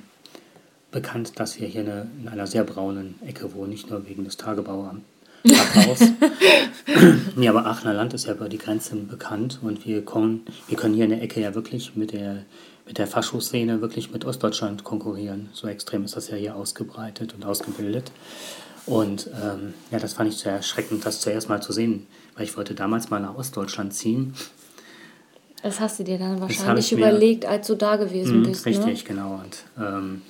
bekannt, 0.92 1.40
dass 1.40 1.58
wir 1.58 1.66
hier 1.66 1.80
eine, 1.80 2.06
in 2.20 2.28
einer 2.28 2.46
sehr 2.46 2.62
braunen 2.62 3.16
Ecke 3.26 3.52
wohnen, 3.54 3.70
nicht 3.70 3.90
nur 3.90 4.06
wegen 4.08 4.24
des 4.24 4.36
Tagebauamts. 4.36 5.02
Nee, 7.36 7.48
aber 7.48 7.66
Aachener 7.66 7.94
Land 7.94 8.14
ist 8.14 8.26
ja 8.26 8.34
über 8.34 8.48
die 8.48 8.58
Grenzen 8.58 9.08
bekannt 9.08 9.58
und 9.62 9.86
wir, 9.86 10.04
kommen, 10.04 10.44
wir 10.68 10.76
können 10.76 10.94
hier 10.94 11.04
in 11.04 11.10
der 11.10 11.22
Ecke 11.22 11.40
ja 11.40 11.54
wirklich 11.54 11.96
mit 11.96 12.12
der, 12.12 12.44
mit 12.86 12.98
der 12.98 13.06
Faschoszene 13.06 13.80
wirklich 13.80 14.12
mit 14.12 14.24
Ostdeutschland 14.24 14.84
konkurrieren. 14.84 15.48
So 15.52 15.66
extrem 15.66 16.04
ist 16.04 16.16
das 16.16 16.28
ja 16.28 16.36
hier 16.36 16.54
ausgebreitet 16.54 17.34
und 17.34 17.44
ausgebildet. 17.44 18.12
Und 18.86 19.28
ähm, 19.42 19.74
ja, 19.90 19.98
das 19.98 20.14
fand 20.14 20.32
ich 20.32 20.38
sehr 20.38 20.52
erschreckend, 20.52 21.06
das 21.06 21.20
zuerst 21.20 21.48
mal 21.48 21.62
zu 21.62 21.72
sehen, 21.72 22.06
weil 22.36 22.44
ich 22.44 22.56
wollte 22.56 22.74
damals 22.74 23.10
mal 23.10 23.20
nach 23.20 23.36
Ostdeutschland 23.36 23.94
ziehen. 23.94 24.34
Das 25.62 25.78
hast 25.78 26.00
du 26.00 26.04
dir 26.04 26.18
dann 26.18 26.40
wahrscheinlich 26.40 26.92
überlegt, 26.92 27.46
als 27.46 27.68
du 27.68 27.76
da 27.76 27.96
gewesen 27.96 28.42
mh, 28.42 28.48
bist. 28.48 28.66
Ne? 28.66 28.72
Richtig, 28.72 29.04
ne? 29.04 29.08
genau. 29.08 29.40
Und 29.42 29.64
ähm, 29.80 30.22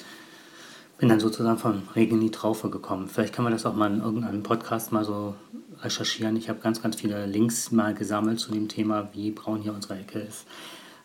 bin 1.03 1.09
dann 1.09 1.19
sozusagen 1.19 1.59
von 1.59 1.83
Regen 1.97 2.15
in 2.15 2.21
die 2.21 2.31
Traufe 2.31 2.71
gekommen. 2.71 3.09
Vielleicht 3.09 3.35
kann 3.35 3.43
man 3.43 3.53
das 3.53 3.67
auch 3.67 3.75
mal 3.75 3.93
in 3.93 4.01
irgendeinem 4.01 4.45
Podcast 4.45 4.93
mal 4.93 5.05
so 5.05 5.35
recherchieren. 5.81 6.37
Ich 6.37 6.49
habe 6.49 6.61
ganz, 6.61 6.81
ganz 6.81 6.95
viele 6.95 7.27
Links 7.27 7.73
mal 7.73 7.93
gesammelt 7.93 8.39
zu 8.39 8.53
dem 8.53 8.69
Thema, 8.69 9.09
wie 9.13 9.33
braun 9.33 9.63
hier 9.63 9.75
unsere 9.75 9.99
Ecke 9.99 10.21
ist. 10.21 10.47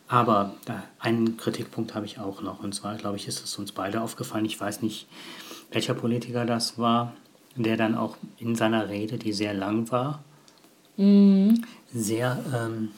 Aber 0.07 0.53
einen 0.99 1.35
Kritikpunkt 1.37 1.95
habe 1.95 2.05
ich 2.05 2.19
auch 2.19 2.43
noch. 2.43 2.61
Und 2.61 2.75
zwar, 2.75 2.95
glaube 2.97 3.17
ich, 3.17 3.27
ist 3.27 3.43
es 3.43 3.57
uns 3.57 3.71
beide 3.71 4.01
aufgefallen. 4.01 4.45
Ich 4.45 4.61
weiß 4.61 4.83
nicht, 4.83 5.07
welcher 5.71 5.95
Politiker 5.95 6.45
das 6.45 6.77
war, 6.77 7.13
der 7.55 7.75
dann 7.75 7.95
auch 7.95 8.17
in 8.37 8.53
seiner 8.53 8.89
Rede, 8.89 9.17
die 9.17 9.33
sehr 9.33 9.55
lang 9.55 9.89
war, 9.89 10.23
mhm. 10.97 11.65
sehr 11.91 12.37
ähm, 12.55 12.89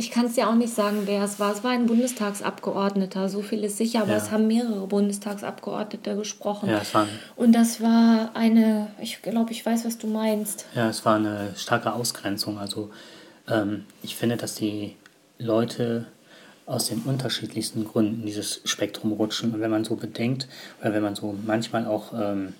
ich 0.00 0.12
kann 0.12 0.26
es 0.26 0.36
ja 0.36 0.48
auch 0.48 0.54
nicht 0.54 0.72
sagen, 0.72 1.02
wer 1.06 1.24
es 1.24 1.40
war. 1.40 1.52
Es 1.52 1.64
war 1.64 1.72
ein 1.72 1.86
Bundestagsabgeordneter, 1.86 3.28
so 3.28 3.42
viel 3.42 3.64
ist 3.64 3.78
sicher, 3.78 4.02
aber 4.02 4.12
ja. 4.12 4.18
es 4.18 4.30
haben 4.30 4.46
mehrere 4.46 4.86
Bundestagsabgeordnete 4.86 6.14
gesprochen. 6.14 6.70
Ja, 6.70 6.78
es 6.78 6.94
waren, 6.94 7.08
Und 7.34 7.50
das 7.50 7.80
war 7.80 8.30
eine, 8.34 8.92
ich 9.02 9.20
glaube, 9.22 9.50
ich 9.50 9.66
weiß, 9.66 9.84
was 9.84 9.98
du 9.98 10.06
meinst. 10.06 10.66
Ja, 10.76 10.88
es 10.88 11.04
war 11.04 11.16
eine 11.16 11.52
starke 11.56 11.92
Ausgrenzung. 11.92 12.58
Also 12.58 12.90
ähm, 13.48 13.86
ich 14.04 14.14
finde, 14.14 14.36
dass 14.36 14.54
die 14.54 14.94
Leute 15.36 16.06
aus 16.64 16.86
den 16.86 17.00
unterschiedlichsten 17.00 17.84
Gründen 17.84 18.24
dieses 18.24 18.60
Spektrum 18.66 19.10
rutschen. 19.10 19.52
Und 19.52 19.60
wenn 19.60 19.70
man 19.72 19.84
so 19.84 19.96
bedenkt, 19.96 20.46
oder 20.80 20.92
wenn 20.92 21.02
man 21.02 21.16
so 21.16 21.34
manchmal 21.44 21.86
auch 21.86 22.12
ähm, 22.12 22.54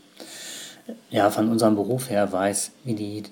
ja, 1.08 1.30
von 1.30 1.48
unserem 1.48 1.76
Beruf 1.76 2.10
her 2.10 2.32
weiß, 2.32 2.72
wie 2.82 2.94
die 2.94 3.22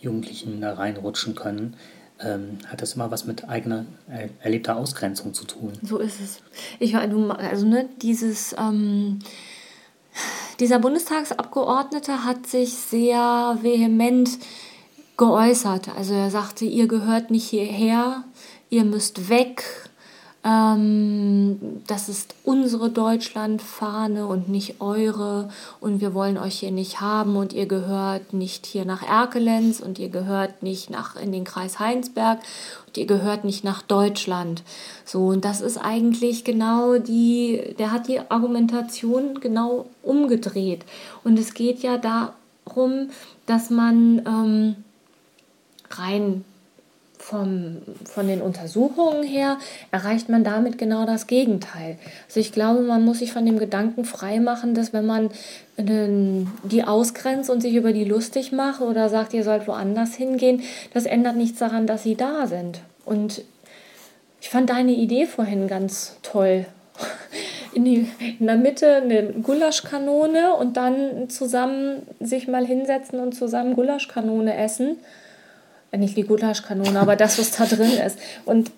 Jugendlichen 0.00 0.62
da 0.62 0.72
reinrutschen 0.72 1.34
können, 1.34 1.76
ähm, 2.24 2.58
hat 2.66 2.82
das 2.82 2.94
immer 2.94 3.10
was 3.10 3.26
mit 3.26 3.48
eigener 3.48 3.86
äh, 4.08 4.28
erlebter 4.42 4.76
Ausgrenzung 4.76 5.34
zu 5.34 5.44
tun. 5.44 5.72
So 5.82 5.98
ist 5.98 6.20
es. 6.20 6.42
Ich 6.78 6.96
also 6.96 7.66
ne, 7.66 7.88
dieses 8.00 8.54
ähm, 8.58 9.20
dieser 10.60 10.78
Bundestagsabgeordnete 10.78 12.24
hat 12.24 12.46
sich 12.46 12.74
sehr 12.74 13.58
vehement 13.62 14.30
geäußert. 15.16 15.88
Also 15.96 16.14
er 16.14 16.30
sagte, 16.30 16.64
ihr 16.64 16.86
gehört 16.86 17.30
nicht 17.30 17.48
hierher, 17.48 18.24
ihr 18.70 18.84
müsst 18.84 19.28
weg, 19.28 19.64
ähm, 20.44 21.80
das 21.86 22.10
ist 22.10 22.34
unsere 22.44 22.90
Deutschlandfahne 22.90 24.26
und 24.26 24.50
nicht 24.50 24.80
eure. 24.80 25.48
Und 25.80 26.02
wir 26.02 26.12
wollen 26.12 26.36
euch 26.36 26.58
hier 26.58 26.70
nicht 26.70 27.00
haben. 27.00 27.36
Und 27.36 27.54
ihr 27.54 27.66
gehört 27.66 28.34
nicht 28.34 28.66
hier 28.66 28.84
nach 28.84 29.02
Erkelenz. 29.02 29.80
Und 29.80 29.98
ihr 29.98 30.10
gehört 30.10 30.62
nicht 30.62 30.90
nach 30.90 31.16
in 31.16 31.32
den 31.32 31.44
Kreis 31.44 31.78
Heinsberg. 31.78 32.40
Und 32.86 32.98
ihr 32.98 33.06
gehört 33.06 33.44
nicht 33.44 33.64
nach 33.64 33.80
Deutschland. 33.80 34.62
So 35.06 35.28
und 35.28 35.44
das 35.46 35.62
ist 35.62 35.78
eigentlich 35.78 36.44
genau 36.44 36.98
die, 36.98 37.74
der 37.78 37.90
hat 37.90 38.08
die 38.08 38.20
Argumentation 38.30 39.40
genau 39.40 39.86
umgedreht. 40.02 40.84
Und 41.24 41.38
es 41.38 41.54
geht 41.54 41.80
ja 41.80 41.96
darum, 41.96 43.08
dass 43.46 43.70
man 43.70 44.22
ähm, 44.26 44.76
rein 45.90 46.44
vom, 47.24 47.78
von 48.04 48.28
den 48.28 48.42
Untersuchungen 48.42 49.22
her 49.22 49.56
erreicht 49.90 50.28
man 50.28 50.44
damit 50.44 50.76
genau 50.76 51.06
das 51.06 51.26
Gegenteil. 51.26 51.96
Also 52.26 52.38
ich 52.38 52.52
glaube, 52.52 52.82
man 52.82 53.02
muss 53.02 53.20
sich 53.20 53.32
von 53.32 53.46
dem 53.46 53.58
Gedanken 53.58 54.04
freimachen, 54.04 54.74
dass 54.74 54.92
wenn 54.92 55.06
man 55.06 55.30
die 55.78 56.84
ausgrenzt 56.84 57.48
und 57.48 57.62
sich 57.62 57.74
über 57.74 57.94
die 57.94 58.04
lustig 58.04 58.52
macht 58.52 58.82
oder 58.82 59.08
sagt, 59.08 59.32
ihr 59.32 59.42
sollt 59.42 59.66
woanders 59.66 60.14
hingehen, 60.14 60.62
das 60.92 61.06
ändert 61.06 61.36
nichts 61.36 61.58
daran, 61.58 61.86
dass 61.86 62.02
sie 62.02 62.14
da 62.14 62.46
sind. 62.46 62.80
Und 63.06 63.42
ich 64.42 64.50
fand 64.50 64.68
deine 64.68 64.92
Idee 64.92 65.24
vorhin 65.24 65.66
ganz 65.66 66.18
toll. 66.22 66.66
In, 67.72 67.86
die, 67.86 68.08
in 68.38 68.46
der 68.46 68.56
Mitte 68.56 68.96
eine 68.96 69.32
Gulaschkanone 69.32 70.54
und 70.54 70.76
dann 70.76 71.28
zusammen 71.30 72.02
sich 72.20 72.46
mal 72.46 72.66
hinsetzen 72.66 73.18
und 73.18 73.34
zusammen 73.34 73.74
Gulaschkanone 73.74 74.56
essen 74.56 74.98
nicht 75.96 76.16
die 76.16 76.24
Gulaschkanone, 76.24 76.98
aber 76.98 77.16
das, 77.16 77.38
was 77.38 77.52
da 77.52 77.66
drin 77.66 77.92
ist. 78.06 78.18
Und 78.44 78.70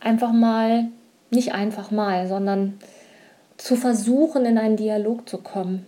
einfach 0.00 0.32
mal, 0.32 0.88
nicht 1.30 1.52
einfach 1.52 1.90
mal, 1.90 2.28
sondern 2.28 2.78
zu 3.56 3.76
versuchen, 3.76 4.44
in 4.44 4.58
einen 4.58 4.76
Dialog 4.76 5.28
zu 5.28 5.38
kommen. 5.38 5.86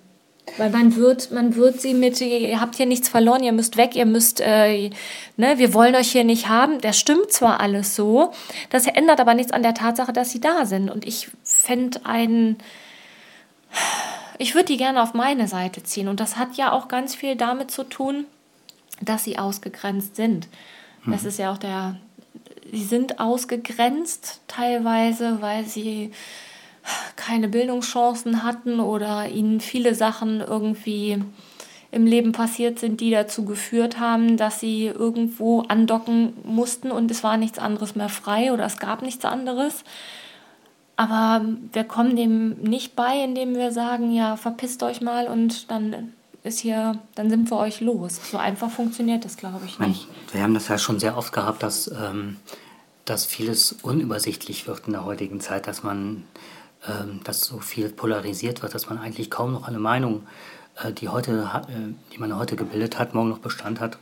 Weil 0.58 0.70
man 0.70 0.94
wird, 0.94 1.32
man 1.32 1.56
wird 1.56 1.80
sie 1.80 1.94
mit, 1.94 2.20
ihr 2.20 2.60
habt 2.60 2.76
hier 2.76 2.86
nichts 2.86 3.08
verloren, 3.08 3.42
ihr 3.42 3.52
müsst 3.52 3.76
weg, 3.76 3.96
ihr 3.96 4.06
müsst, 4.06 4.40
äh, 4.40 4.90
ne, 5.36 5.58
wir 5.58 5.72
wollen 5.74 5.94
euch 5.94 6.12
hier 6.12 6.22
nicht 6.22 6.48
haben. 6.48 6.80
Das 6.80 6.98
stimmt 6.98 7.32
zwar 7.32 7.60
alles 7.60 7.96
so, 7.96 8.30
das 8.70 8.86
ändert 8.86 9.20
aber 9.20 9.34
nichts 9.34 9.52
an 9.52 9.62
der 9.62 9.74
Tatsache, 9.74 10.12
dass 10.12 10.30
sie 10.30 10.40
da 10.40 10.66
sind. 10.66 10.90
Und 10.90 11.06
ich 11.06 11.28
fände 11.42 12.00
einen, 12.04 12.58
ich 14.38 14.54
würde 14.54 14.66
die 14.66 14.76
gerne 14.76 15.02
auf 15.02 15.14
meine 15.14 15.48
Seite 15.48 15.82
ziehen. 15.82 16.08
Und 16.08 16.20
das 16.20 16.36
hat 16.36 16.56
ja 16.56 16.72
auch 16.72 16.88
ganz 16.88 17.14
viel 17.14 17.36
damit 17.36 17.70
zu 17.70 17.82
tun, 17.82 18.26
dass 19.00 19.24
sie 19.24 19.38
ausgegrenzt 19.38 20.16
sind. 20.16 20.48
Das 21.06 21.22
mhm. 21.22 21.28
ist 21.28 21.38
ja 21.38 21.52
auch 21.52 21.58
der, 21.58 21.96
sie 22.70 22.84
sind 22.84 23.20
ausgegrenzt 23.20 24.40
teilweise, 24.48 25.40
weil 25.40 25.64
sie 25.64 26.12
keine 27.16 27.48
Bildungschancen 27.48 28.42
hatten 28.42 28.80
oder 28.80 29.28
ihnen 29.28 29.60
viele 29.60 29.94
Sachen 29.94 30.40
irgendwie 30.40 31.22
im 31.90 32.06
Leben 32.06 32.32
passiert 32.32 32.80
sind, 32.80 33.00
die 33.00 33.10
dazu 33.10 33.44
geführt 33.44 34.00
haben, 34.00 34.36
dass 34.36 34.58
sie 34.58 34.86
irgendwo 34.86 35.60
andocken 35.62 36.34
mussten 36.42 36.90
und 36.90 37.10
es 37.10 37.22
war 37.22 37.36
nichts 37.36 37.58
anderes 37.58 37.94
mehr 37.94 38.08
frei 38.08 38.52
oder 38.52 38.64
es 38.64 38.78
gab 38.78 39.02
nichts 39.02 39.24
anderes. 39.24 39.84
Aber 40.96 41.44
wir 41.72 41.84
kommen 41.84 42.16
dem 42.16 42.60
nicht 42.60 42.96
bei, 42.96 43.22
indem 43.22 43.54
wir 43.54 43.70
sagen, 43.70 44.12
ja, 44.12 44.36
verpisst 44.36 44.82
euch 44.82 45.00
mal 45.00 45.28
und 45.28 45.70
dann 45.70 46.12
ist 46.44 46.60
hier, 46.60 46.98
dann 47.14 47.30
sind 47.30 47.50
wir 47.50 47.56
euch 47.56 47.80
los. 47.80 48.20
So 48.30 48.36
einfach 48.36 48.70
funktioniert 48.70 49.24
das, 49.24 49.36
glaube 49.38 49.62
ich, 49.66 49.78
nicht. 49.78 50.06
Wir 50.30 50.42
haben 50.42 50.54
das 50.54 50.68
ja 50.68 50.76
schon 50.78 51.00
sehr 51.00 51.16
oft 51.16 51.32
gehabt, 51.32 51.62
dass, 51.62 51.88
ähm, 51.88 52.36
dass 53.06 53.24
vieles 53.24 53.72
unübersichtlich 53.82 54.66
wird 54.68 54.86
in 54.86 54.92
der 54.92 55.06
heutigen 55.06 55.40
Zeit, 55.40 55.66
dass 55.66 55.82
man, 55.82 56.24
ähm, 56.86 57.20
dass 57.24 57.40
so 57.40 57.60
viel 57.60 57.88
polarisiert 57.88 58.62
wird, 58.62 58.74
dass 58.74 58.90
man 58.90 58.98
eigentlich 58.98 59.30
kaum 59.30 59.54
noch 59.54 59.66
eine 59.66 59.78
Meinung, 59.78 60.26
äh, 60.82 60.92
die, 60.92 61.08
heute, 61.08 61.50
äh, 61.68 61.94
die 62.12 62.18
man 62.18 62.36
heute 62.36 62.56
gebildet 62.56 62.98
hat, 62.98 63.14
morgen 63.14 63.30
noch 63.30 63.38
Bestand 63.38 63.80
hat, 63.80 63.98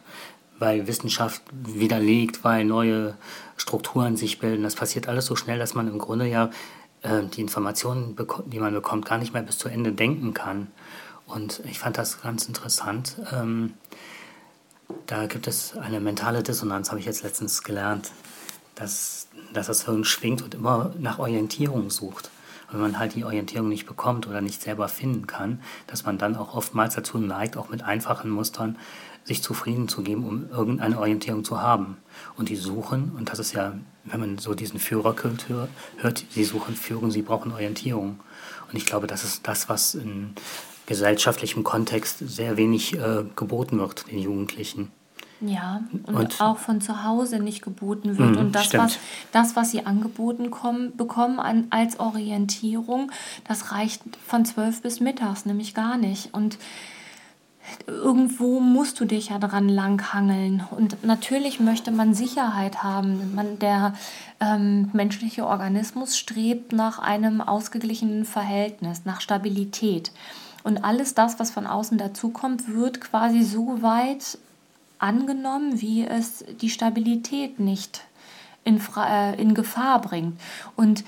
weil 0.58 0.88
Wissenschaft 0.88 1.42
widerlegt, 1.52 2.42
weil 2.42 2.64
neue 2.64 3.14
Strukturen 3.56 4.16
sich 4.16 4.40
bilden. 4.40 4.64
Das 4.64 4.74
passiert 4.74 5.08
alles 5.08 5.26
so 5.26 5.36
schnell, 5.36 5.60
dass 5.60 5.74
man 5.74 5.86
im 5.86 5.98
Grunde 5.98 6.26
ja 6.26 6.50
äh, 7.02 7.22
die 7.22 7.40
Informationen, 7.40 8.16
die 8.46 8.58
man 8.58 8.74
bekommt, 8.74 9.06
gar 9.06 9.18
nicht 9.18 9.32
mehr 9.32 9.42
bis 9.42 9.58
zu 9.58 9.68
Ende 9.68 9.92
denken 9.92 10.34
kann. 10.34 10.66
Und 11.26 11.62
ich 11.64 11.78
fand 11.78 11.98
das 11.98 12.22
ganz 12.22 12.46
interessant. 12.46 13.16
Ähm, 13.32 13.74
da 15.06 15.26
gibt 15.26 15.46
es 15.46 15.76
eine 15.76 16.00
mentale 16.00 16.42
Dissonanz, 16.42 16.90
habe 16.90 17.00
ich 17.00 17.06
jetzt 17.06 17.22
letztens 17.22 17.62
gelernt, 17.62 18.10
dass, 18.74 19.28
dass 19.52 19.66
das 19.66 19.84
Hirn 19.84 20.04
schwingt 20.04 20.42
und 20.42 20.54
immer 20.54 20.92
nach 20.98 21.18
Orientierung 21.18 21.90
sucht. 21.90 22.30
Und 22.68 22.74
wenn 22.74 22.80
man 22.80 22.98
halt 22.98 23.14
die 23.14 23.24
Orientierung 23.24 23.68
nicht 23.68 23.86
bekommt 23.86 24.26
oder 24.26 24.40
nicht 24.40 24.62
selber 24.62 24.88
finden 24.88 25.26
kann, 25.26 25.60
dass 25.86 26.04
man 26.04 26.18
dann 26.18 26.36
auch 26.36 26.54
oftmals 26.54 26.94
dazu 26.94 27.18
neigt, 27.18 27.56
auch 27.56 27.68
mit 27.68 27.82
einfachen 27.82 28.30
Mustern 28.30 28.78
sich 29.24 29.42
zufrieden 29.42 29.88
zu 29.88 30.02
geben, 30.02 30.24
um 30.24 30.50
irgendeine 30.50 30.98
Orientierung 30.98 31.44
zu 31.44 31.60
haben. 31.60 31.98
Und 32.36 32.48
die 32.48 32.56
suchen, 32.56 33.12
und 33.16 33.30
das 33.30 33.38
ist 33.38 33.52
ja, 33.52 33.74
wenn 34.04 34.20
man 34.20 34.38
so 34.38 34.54
diesen 34.54 34.80
Führerkult 34.80 35.46
hört, 35.48 36.24
sie 36.30 36.44
suchen 36.44 36.74
Führung, 36.74 37.10
sie 37.10 37.22
brauchen 37.22 37.52
Orientierung. 37.52 38.20
Und 38.68 38.76
ich 38.76 38.86
glaube, 38.86 39.06
das 39.06 39.22
ist 39.22 39.46
das, 39.46 39.68
was 39.68 39.94
in 39.94 40.34
gesellschaftlichem 40.86 41.64
Kontext 41.64 42.18
sehr 42.18 42.56
wenig 42.56 42.94
äh, 42.94 43.24
geboten 43.36 43.78
wird 43.78 44.10
den 44.10 44.18
Jugendlichen. 44.18 44.90
Ja, 45.44 45.82
und, 46.06 46.14
und, 46.14 46.40
auch 46.40 46.58
von 46.58 46.80
zu 46.80 47.02
Hause 47.02 47.40
nicht 47.40 47.62
geboten 47.62 48.16
wird. 48.16 48.36
Mh, 48.36 48.40
und 48.40 48.54
das 48.54 48.72
was, 48.74 48.98
das, 49.32 49.56
was 49.56 49.72
sie 49.72 49.84
angeboten 49.84 50.52
kommen, 50.52 50.96
bekommen 50.96 51.40
an, 51.40 51.66
als 51.70 51.98
Orientierung, 51.98 53.10
das 53.48 53.72
reicht 53.72 54.02
von 54.24 54.44
zwölf 54.44 54.82
bis 54.82 55.00
mittags, 55.00 55.44
nämlich 55.44 55.74
gar 55.74 55.96
nicht. 55.96 56.32
Und 56.32 56.58
irgendwo 57.88 58.60
musst 58.60 59.00
du 59.00 59.04
dich 59.04 59.30
ja 59.30 59.38
dran 59.38 59.68
langhangeln. 59.68 60.64
Und 60.70 61.04
natürlich 61.04 61.58
möchte 61.58 61.90
man 61.90 62.14
Sicherheit 62.14 62.84
haben. 62.84 63.34
Man, 63.34 63.58
der 63.58 63.94
ähm, 64.40 64.90
menschliche 64.92 65.46
Organismus 65.46 66.16
strebt 66.16 66.72
nach 66.72 67.00
einem 67.00 67.40
ausgeglichenen 67.40 68.24
Verhältnis, 68.24 69.04
nach 69.04 69.20
Stabilität. 69.20 70.12
Und 70.62 70.84
alles 70.84 71.14
das, 71.14 71.38
was 71.38 71.50
von 71.50 71.66
außen 71.66 71.98
dazukommt, 71.98 72.72
wird 72.72 73.00
quasi 73.00 73.42
so 73.42 73.82
weit 73.82 74.38
angenommen, 74.98 75.80
wie 75.80 76.06
es 76.06 76.44
die 76.60 76.70
Stabilität 76.70 77.58
nicht 77.58 78.02
in, 78.64 78.80
äh, 78.96 79.40
in 79.40 79.54
Gefahr 79.54 80.00
bringt. 80.00 80.40
Und 80.76 81.04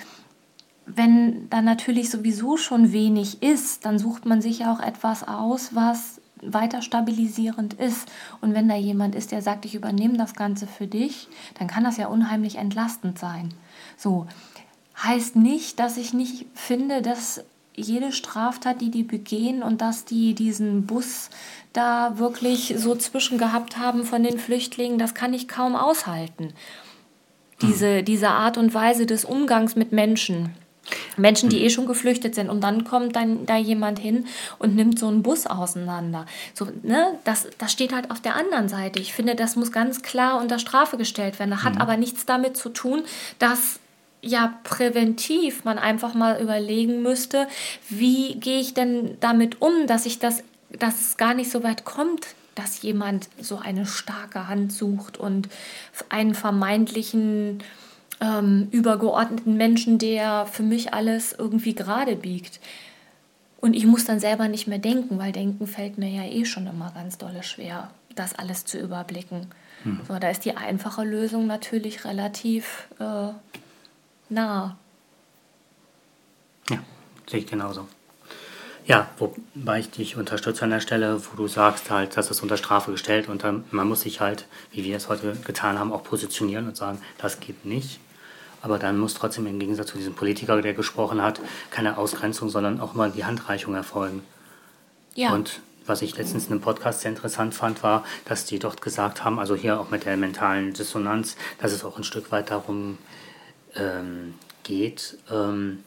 wenn 0.86 1.48
da 1.50 1.62
natürlich 1.62 2.10
sowieso 2.10 2.56
schon 2.56 2.92
wenig 2.92 3.42
ist, 3.42 3.86
dann 3.86 3.98
sucht 3.98 4.26
man 4.26 4.42
sich 4.42 4.60
ja 4.60 4.72
auch 4.72 4.80
etwas 4.80 5.26
aus, 5.26 5.74
was 5.74 6.20
weiter 6.42 6.82
stabilisierend 6.82 7.74
ist. 7.74 8.10
Und 8.40 8.54
wenn 8.54 8.68
da 8.68 8.76
jemand 8.76 9.14
ist, 9.14 9.32
der 9.32 9.40
sagt, 9.40 9.64
ich 9.64 9.74
übernehme 9.74 10.18
das 10.18 10.34
Ganze 10.34 10.66
für 10.66 10.86
dich, 10.86 11.28
dann 11.58 11.68
kann 11.68 11.84
das 11.84 11.96
ja 11.96 12.08
unheimlich 12.08 12.56
entlastend 12.56 13.18
sein. 13.18 13.54
So 13.96 14.26
heißt 15.02 15.36
nicht, 15.36 15.78
dass 15.78 15.96
ich 15.96 16.12
nicht 16.12 16.46
finde, 16.54 17.00
dass 17.00 17.44
jede 17.76 18.12
Straftat, 18.12 18.80
die 18.80 18.90
die 18.90 19.02
begehen 19.02 19.62
und 19.62 19.80
dass 19.80 20.04
die 20.04 20.34
diesen 20.34 20.86
Bus 20.86 21.30
da 21.72 22.18
wirklich 22.18 22.74
so 22.76 22.94
zwischen 22.94 23.38
gehabt 23.38 23.76
haben 23.76 24.04
von 24.04 24.22
den 24.22 24.38
Flüchtlingen, 24.38 24.98
das 24.98 25.14
kann 25.14 25.34
ich 25.34 25.48
kaum 25.48 25.74
aushalten. 25.74 26.52
Diese, 27.62 28.02
diese 28.02 28.28
Art 28.28 28.58
und 28.58 28.74
Weise 28.74 29.06
des 29.06 29.24
Umgangs 29.24 29.76
mit 29.76 29.92
Menschen. 29.92 30.54
Menschen, 31.16 31.48
die 31.48 31.62
eh 31.64 31.70
schon 31.70 31.86
geflüchtet 31.86 32.34
sind 32.34 32.50
und 32.50 32.62
dann 32.62 32.84
kommt 32.84 33.16
dann 33.16 33.46
da 33.46 33.56
jemand 33.56 33.98
hin 33.98 34.26
und 34.58 34.76
nimmt 34.76 34.98
so 34.98 35.08
einen 35.08 35.22
Bus 35.22 35.46
auseinander. 35.46 36.26
So, 36.52 36.68
ne, 36.82 37.18
das, 37.24 37.48
das 37.58 37.72
steht 37.72 37.94
halt 37.94 38.10
auf 38.10 38.20
der 38.20 38.36
anderen 38.36 38.68
Seite. 38.68 38.98
Ich 38.98 39.14
finde, 39.14 39.34
das 39.34 39.56
muss 39.56 39.72
ganz 39.72 40.02
klar 40.02 40.40
unter 40.40 40.58
Strafe 40.58 40.96
gestellt 40.98 41.38
werden. 41.38 41.50
Das 41.50 41.62
hat 41.62 41.76
mhm. 41.76 41.80
aber 41.80 41.96
nichts 41.96 42.26
damit 42.26 42.56
zu 42.56 42.68
tun, 42.68 43.04
dass 43.38 43.80
ja 44.24 44.58
präventiv 44.64 45.64
man 45.64 45.78
einfach 45.78 46.14
mal 46.14 46.40
überlegen 46.40 47.02
müsste, 47.02 47.46
wie 47.88 48.34
gehe 48.36 48.60
ich 48.60 48.74
denn 48.74 49.16
damit 49.20 49.60
um, 49.60 49.86
dass 49.86 50.06
ich 50.06 50.18
das, 50.18 50.42
dass 50.70 51.00
es 51.00 51.16
gar 51.16 51.34
nicht 51.34 51.50
so 51.50 51.62
weit 51.62 51.84
kommt, 51.84 52.34
dass 52.54 52.82
jemand 52.82 53.28
so 53.40 53.58
eine 53.58 53.86
starke 53.86 54.48
Hand 54.48 54.72
sucht 54.72 55.18
und 55.18 55.48
einen 56.08 56.34
vermeintlichen 56.34 57.62
ähm, 58.20 58.68
übergeordneten 58.70 59.56
Menschen, 59.56 59.98
der 59.98 60.46
für 60.46 60.62
mich 60.62 60.94
alles 60.94 61.34
irgendwie 61.36 61.74
gerade 61.74 62.16
biegt. 62.16 62.60
Und 63.60 63.74
ich 63.74 63.86
muss 63.86 64.04
dann 64.04 64.20
selber 64.20 64.48
nicht 64.48 64.66
mehr 64.66 64.78
denken, 64.78 65.18
weil 65.18 65.32
denken 65.32 65.66
fällt 65.66 65.98
mir 65.98 66.10
ja 66.10 66.24
eh 66.24 66.44
schon 66.44 66.66
immer 66.66 66.92
ganz 66.92 67.18
dolle 67.18 67.42
schwer, 67.42 67.90
das 68.14 68.34
alles 68.34 68.64
zu 68.66 68.78
überblicken. 68.78 69.46
Hm. 69.84 70.00
So, 70.06 70.18
da 70.18 70.30
ist 70.30 70.44
die 70.44 70.56
einfache 70.56 71.02
Lösung 71.02 71.46
natürlich 71.46 72.04
relativ 72.04 72.88
äh, 73.00 73.28
nah. 74.28 74.76
Ja, 76.70 76.78
sehe 77.28 77.40
ich 77.40 77.46
genauso. 77.46 77.88
Ja, 78.86 79.08
wobei 79.18 79.80
ich 79.80 79.90
dich 79.90 80.16
unterstütze 80.16 80.64
an 80.64 80.70
der 80.70 80.80
Stelle, 80.80 81.18
wo 81.24 81.36
du 81.36 81.48
sagst 81.48 81.90
halt, 81.90 82.16
dass 82.18 82.30
es 82.30 82.42
unter 82.42 82.58
Strafe 82.58 82.90
gestellt 82.90 83.28
und 83.28 83.42
dann, 83.42 83.64
man 83.70 83.88
muss 83.88 84.02
sich 84.02 84.20
halt, 84.20 84.46
wie 84.72 84.84
wir 84.84 84.96
es 84.96 85.08
heute 85.08 85.34
getan 85.36 85.78
haben, 85.78 85.90
auch 85.90 86.04
positionieren 86.04 86.68
und 86.68 86.76
sagen, 86.76 87.00
das 87.16 87.40
geht 87.40 87.64
nicht. 87.64 87.98
Aber 88.60 88.78
dann 88.78 88.98
muss 88.98 89.14
trotzdem 89.14 89.46
im 89.46 89.58
Gegensatz 89.58 89.88
zu 89.88 89.98
diesem 89.98 90.14
Politiker, 90.14 90.60
der 90.60 90.74
gesprochen 90.74 91.22
hat, 91.22 91.40
keine 91.70 91.96
Ausgrenzung, 91.96 92.50
sondern 92.50 92.80
auch 92.80 92.94
mal 92.94 93.10
die 93.10 93.24
Handreichung 93.24 93.74
erfolgen. 93.74 94.22
Ja. 95.14 95.32
Und 95.32 95.60
was 95.86 96.02
ich 96.02 96.16
letztens 96.16 96.46
in 96.46 96.52
einem 96.52 96.60
Podcast 96.60 97.02
sehr 97.02 97.10
interessant 97.10 97.54
fand, 97.54 97.82
war, 97.82 98.04
dass 98.24 98.46
die 98.46 98.58
dort 98.58 98.80
gesagt 98.80 99.24
haben, 99.24 99.38
also 99.38 99.54
hier 99.54 99.80
auch 99.80 99.90
mit 99.90 100.04
der 100.04 100.16
mentalen 100.16 100.72
Dissonanz, 100.72 101.36
dass 101.58 101.72
es 101.72 101.84
auch 101.84 101.96
ein 101.98 102.04
Stück 102.04 102.32
weit 102.32 102.50
darum 102.50 102.98
ähm, 103.76 104.34
geht, 104.62 105.18
ähm, 105.30 105.84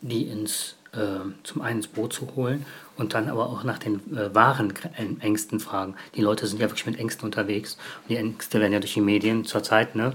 die 0.00 0.22
ins 0.22 0.76
äh, 0.92 1.30
zum 1.42 1.62
einen 1.62 1.78
ins 1.78 1.88
Boot 1.88 2.12
zu 2.12 2.36
holen 2.36 2.64
und 2.96 3.14
dann 3.14 3.28
aber 3.28 3.46
auch 3.46 3.64
nach 3.64 3.78
den 3.78 4.16
äh, 4.16 4.34
wahren 4.34 4.72
Ängsten 5.20 5.60
fragen. 5.60 5.94
Die 6.14 6.20
Leute 6.20 6.46
sind 6.46 6.60
ja 6.60 6.68
wirklich 6.68 6.86
mit 6.86 6.98
Ängsten 6.98 7.26
unterwegs 7.26 7.76
und 8.02 8.10
die 8.10 8.16
Ängste 8.16 8.60
werden 8.60 8.72
ja 8.72 8.80
durch 8.80 8.94
die 8.94 9.00
Medien 9.00 9.44
zurzeit 9.44 9.96
ne, 9.96 10.12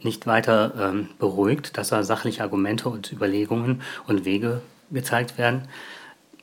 nicht 0.00 0.26
weiter 0.26 0.72
ähm, 0.78 1.08
beruhigt, 1.18 1.76
dass 1.76 1.88
da 1.88 2.02
sachliche 2.02 2.42
Argumente 2.42 2.88
und 2.88 3.12
Überlegungen 3.12 3.82
und 4.06 4.24
Wege 4.24 4.62
gezeigt 4.90 5.36
werden. 5.36 5.68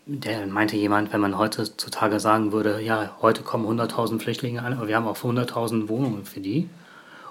Der 0.05 0.45
meinte 0.47 0.75
jemand, 0.75 1.13
wenn 1.13 1.21
man 1.21 1.37
heutzutage 1.37 2.19
sagen 2.19 2.51
würde, 2.51 2.81
ja, 2.81 3.15
heute 3.21 3.41
kommen 3.41 3.65
100.000 3.65 4.19
Flüchtlinge 4.19 4.61
an, 4.61 4.73
aber 4.73 4.87
wir 4.87 4.97
haben 4.97 5.07
auch 5.07 5.17
100.000 5.17 5.87
Wohnungen 5.87 6.25
für 6.25 6.41
die 6.41 6.69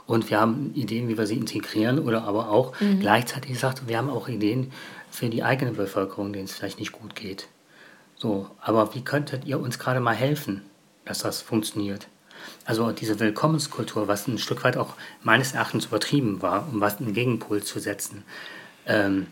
und 0.06 0.30
wir 0.30 0.40
haben 0.40 0.72
Ideen, 0.74 1.08
wie 1.08 1.16
wir 1.16 1.26
sie 1.26 1.36
integrieren 1.36 1.98
oder 1.98 2.24
aber 2.24 2.48
auch 2.48 2.78
mhm. 2.80 3.00
gleichzeitig 3.00 3.58
sagt, 3.58 3.88
wir 3.88 3.98
haben 3.98 4.10
auch 4.10 4.28
Ideen, 4.28 4.72
für 5.12 5.28
die 5.28 5.42
eigene 5.42 5.72
Bevölkerung, 5.72 6.32
denen 6.32 6.46
es 6.46 6.52
vielleicht 6.52 6.78
nicht 6.80 6.92
gut 6.92 7.14
geht. 7.14 7.46
So, 8.16 8.50
aber 8.60 8.94
wie 8.94 9.02
könntet 9.02 9.44
ihr 9.44 9.60
uns 9.60 9.78
gerade 9.78 10.00
mal 10.00 10.14
helfen, 10.14 10.62
dass 11.04 11.18
das 11.18 11.42
funktioniert? 11.42 12.08
Also 12.64 12.92
diese 12.92 13.20
Willkommenskultur, 13.20 14.08
was 14.08 14.26
ein 14.26 14.38
Stück 14.38 14.64
weit 14.64 14.76
auch 14.76 14.94
meines 15.22 15.52
Erachtens 15.52 15.86
übertrieben 15.86 16.40
war, 16.40 16.66
um 16.72 16.80
was 16.80 16.98
einen 16.98 17.12
Gegenpol 17.12 17.62
zu 17.62 17.78
setzen, 17.78 18.24
ähm, 18.86 19.26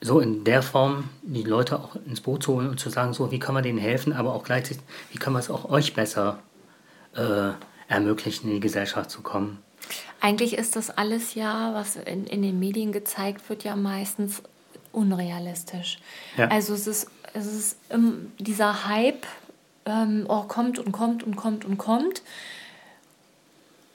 so 0.00 0.20
in 0.20 0.44
der 0.44 0.62
Form 0.62 1.08
die 1.22 1.44
Leute 1.44 1.78
auch 1.78 1.96
ins 2.04 2.20
Boot 2.20 2.42
zu 2.42 2.52
holen 2.52 2.68
und 2.68 2.78
zu 2.78 2.90
sagen, 2.90 3.14
so, 3.14 3.30
wie 3.30 3.38
können 3.38 3.56
wir 3.56 3.62
denen 3.62 3.78
helfen, 3.78 4.12
aber 4.12 4.34
auch 4.34 4.44
gleichzeitig, 4.44 4.82
wie 5.10 5.18
können 5.18 5.34
wir 5.34 5.40
es 5.40 5.50
auch 5.50 5.70
euch 5.70 5.94
besser 5.94 6.40
äh, 7.14 7.52
ermöglichen, 7.88 8.48
in 8.48 8.54
die 8.56 8.60
Gesellschaft 8.60 9.10
zu 9.10 9.22
kommen. 9.22 9.63
Eigentlich 10.20 10.56
ist 10.56 10.76
das 10.76 10.90
alles 10.90 11.34
ja, 11.34 11.74
was 11.74 11.96
in, 11.96 12.26
in 12.26 12.42
den 12.42 12.58
Medien 12.58 12.92
gezeigt 12.92 13.48
wird, 13.48 13.64
ja 13.64 13.76
meistens 13.76 14.42
unrealistisch. 14.92 15.98
Ja. 16.36 16.48
Also 16.48 16.74
es 16.74 16.86
ist, 16.86 17.08
es 17.34 17.46
ist 17.46 17.76
dieser 18.38 18.88
Hype, 18.88 19.26
ähm, 19.86 20.26
oh, 20.28 20.42
kommt 20.42 20.78
und 20.78 20.92
kommt 20.92 21.22
und 21.22 21.36
kommt 21.36 21.64
und 21.64 21.76
kommt, 21.78 22.22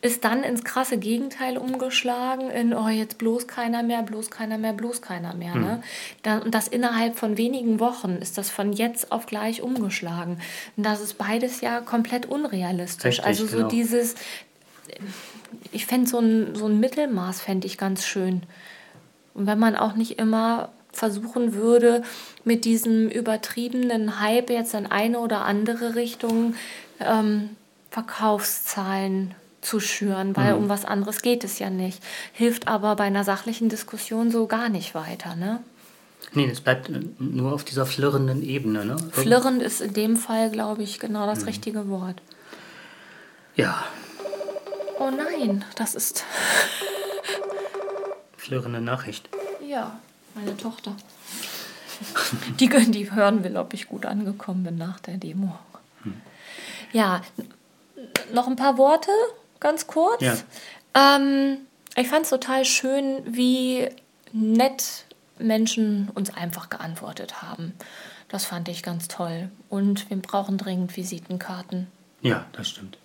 ist 0.02 0.24
dann 0.24 0.44
ins 0.44 0.64
krasse 0.64 0.98
Gegenteil 0.98 1.58
umgeschlagen, 1.58 2.50
in, 2.52 2.74
oh, 2.74 2.88
jetzt 2.88 3.18
bloß 3.18 3.48
keiner 3.48 3.84
mehr, 3.84 4.02
bloß 4.04 4.30
keiner 4.32 4.58
mehr, 4.58 4.72
bloß 4.74 5.02
keiner 5.02 5.34
mehr. 5.34 5.56
Mhm. 5.56 5.62
Ne? 5.62 5.84
Dann, 6.24 6.42
und 6.42 6.56
das 6.56 6.70
innerhalb 6.70 7.18
von 7.18 7.38
wenigen 7.38 7.80
Wochen 7.80 8.18
ist 8.22 8.38
das 8.38 8.50
von 8.50 8.72
jetzt 8.72 9.12
auf 9.12 9.26
gleich 9.26 9.62
umgeschlagen. 9.62 10.40
Und 10.78 10.86
das 10.86 11.02
ist 11.02 11.18
beides 11.18 11.60
ja 11.60 11.82
komplett 11.82 12.28
unrealistisch. 12.28 13.06
Richtig, 13.06 13.26
also 13.26 13.46
so 13.46 13.58
genau. 13.58 13.68
dieses, 13.68 14.16
ich 15.72 15.86
fände 15.86 16.10
so 16.10 16.20
ein, 16.20 16.56
so 16.56 16.66
ein 16.68 16.80
Mittelmaß, 16.80 17.42
fände 17.42 17.68
ich 17.68 17.78
ganz 17.78 18.06
schön. 18.06 18.44
Und 19.34 19.48
wenn 19.48 19.60
man 19.60 19.76
auch 19.76 19.96
nicht 19.96 20.20
immer 20.20 20.70
versuchen 20.92 21.54
würde, 21.54 22.04
mit 22.44 22.66
diesem 22.66 23.10
übertriebenen 23.10 24.20
Hype 24.20 24.50
jetzt 24.50 24.74
in 24.74 24.86
eine 24.86 25.20
oder 25.20 25.46
andere 25.46 25.96
Richtung 25.96 26.56
ähm, 27.00 27.52
Verkaufszahlen 27.92 29.36
zu 29.62 29.80
schüren, 29.80 30.36
weil 30.36 30.54
mhm. 30.54 30.64
um 30.64 30.70
was 30.70 30.86
anderes 30.86 31.22
geht 31.22 31.44
es 31.44 31.60
ja 31.60 31.70
nicht. 31.70 32.02
Hilft 32.34 32.68
aber 32.68 32.96
bei 32.96 33.06
einer 33.06 33.24
sachlichen 33.24 33.70
Diskussion 33.70 34.32
so 34.32 34.48
gar 34.48 34.70
nicht 34.70 34.96
weiter, 34.96 35.36
ne? 35.36 35.60
Nee, 36.34 36.50
es 36.50 36.62
bleibt 36.62 36.92
nur 37.20 37.54
auf 37.54 37.64
dieser 37.64 37.86
flirrenden 37.86 38.44
Ebene, 38.44 38.86
ne? 38.86 38.98
Flirrend 39.12 39.64
ist 39.64 39.82
in 39.82 39.94
dem 39.94 40.16
Fall, 40.16 40.52
glaube 40.52 40.84
ich, 40.84 41.00
genau 41.00 41.26
das 41.26 41.42
mhm. 41.42 41.48
richtige 41.48 41.90
Wort. 41.90 42.22
Ja. 43.56 43.84
Oh 45.00 45.10
nein, 45.10 45.66
das 45.76 45.96
ist. 45.96 46.24
Flirrende 48.38 48.82
Nachricht. 48.82 49.30
Ja 49.66 50.00
meine 50.40 50.58
Tochter. 50.58 50.96
Die, 52.60 52.70
die 52.70 53.12
hören 53.12 53.44
will, 53.44 53.58
ob 53.58 53.74
ich 53.74 53.88
gut 53.88 54.06
angekommen 54.06 54.64
bin 54.64 54.78
nach 54.78 55.00
der 55.00 55.18
Demo. 55.18 55.58
Hm. 56.04 56.22
Ja, 56.94 57.22
noch 58.34 58.48
ein 58.48 58.56
paar 58.56 58.78
Worte, 58.78 59.12
ganz 59.60 59.88
kurz. 59.88 60.22
Ja. 60.22 60.38
Ähm, 60.96 61.58
ich 61.96 62.08
fand 62.08 62.24
es 62.24 62.30
total 62.30 62.64
schön, 62.64 63.22
wie 63.26 63.90
nett 64.32 65.06
Menschen 65.40 66.10
uns 66.14 66.34
einfach 66.34 66.70
geantwortet 66.70 67.42
haben. 67.42 67.74
Das 68.30 68.46
fand 68.46 68.70
ich 68.70 68.84
ganz 68.84 69.08
toll. 69.08 69.50
Und 69.70 70.10
wir 70.10 70.18
brauchen 70.18 70.58
dringend 70.58 70.96
Visitenkarten. 70.96 71.88
Ja, 72.22 72.46
das 72.54 72.70
stimmt. 72.70 72.98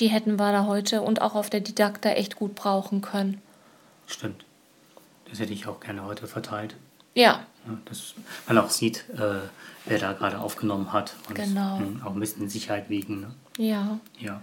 Die 0.00 0.08
hätten 0.08 0.38
wir 0.38 0.52
da 0.52 0.66
heute 0.66 1.02
und 1.02 1.22
auch 1.22 1.34
auf 1.34 1.50
der 1.50 1.60
Didakta 1.60 2.10
echt 2.10 2.36
gut 2.36 2.54
brauchen 2.54 3.00
können. 3.00 3.40
Stimmt. 4.06 4.44
Das 5.30 5.38
hätte 5.38 5.52
ich 5.52 5.66
auch 5.66 5.80
gerne 5.80 6.04
heute 6.04 6.26
verteilt. 6.26 6.76
Ja. 7.14 7.40
Dass 7.86 8.14
man 8.46 8.58
auch 8.58 8.70
sieht, 8.70 9.04
äh, 9.16 9.40
wer 9.86 9.98
da 9.98 10.12
gerade 10.12 10.38
aufgenommen 10.38 10.92
hat. 10.92 11.14
Und 11.28 11.36
genau. 11.36 11.80
auch 12.04 12.12
ein 12.12 12.20
bisschen 12.20 12.42
in 12.42 12.48
Sicherheit 12.48 12.90
wiegen. 12.90 13.20
Ne? 13.20 13.30
Ja. 13.56 13.98
Ja. 14.18 14.40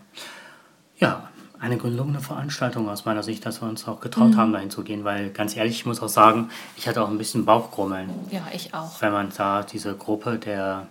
Ja, 0.98 1.30
eine 1.60 1.78
gelungene 1.78 2.20
Veranstaltung 2.20 2.90
aus 2.90 3.06
meiner 3.06 3.24
Sicht, 3.24 3.46
dass 3.46 3.62
wir 3.62 3.70
uns 3.70 3.88
auch 3.88 4.00
getraut 4.00 4.32
mhm. 4.32 4.38
haben, 4.38 4.54
dahin 4.54 4.70
zu 4.70 4.84
gehen, 4.84 5.04
weil 5.04 5.30
ganz 5.30 5.56
ehrlich, 5.56 5.74
ich 5.74 5.86
muss 5.86 6.02
auch 6.02 6.10
sagen, 6.10 6.50
ich 6.76 6.88
hatte 6.88 7.04
auch 7.04 7.10
ein 7.10 7.18
bisschen 7.18 7.46
Bauchgrummeln. 7.46 8.10
Ja, 8.32 8.48
ich 8.54 8.74
auch. 8.74 9.02
Wenn 9.02 9.12
man 9.12 9.32
sah, 9.32 9.64
diese 9.64 9.96
Gruppe 9.96 10.40
der, 10.40 10.88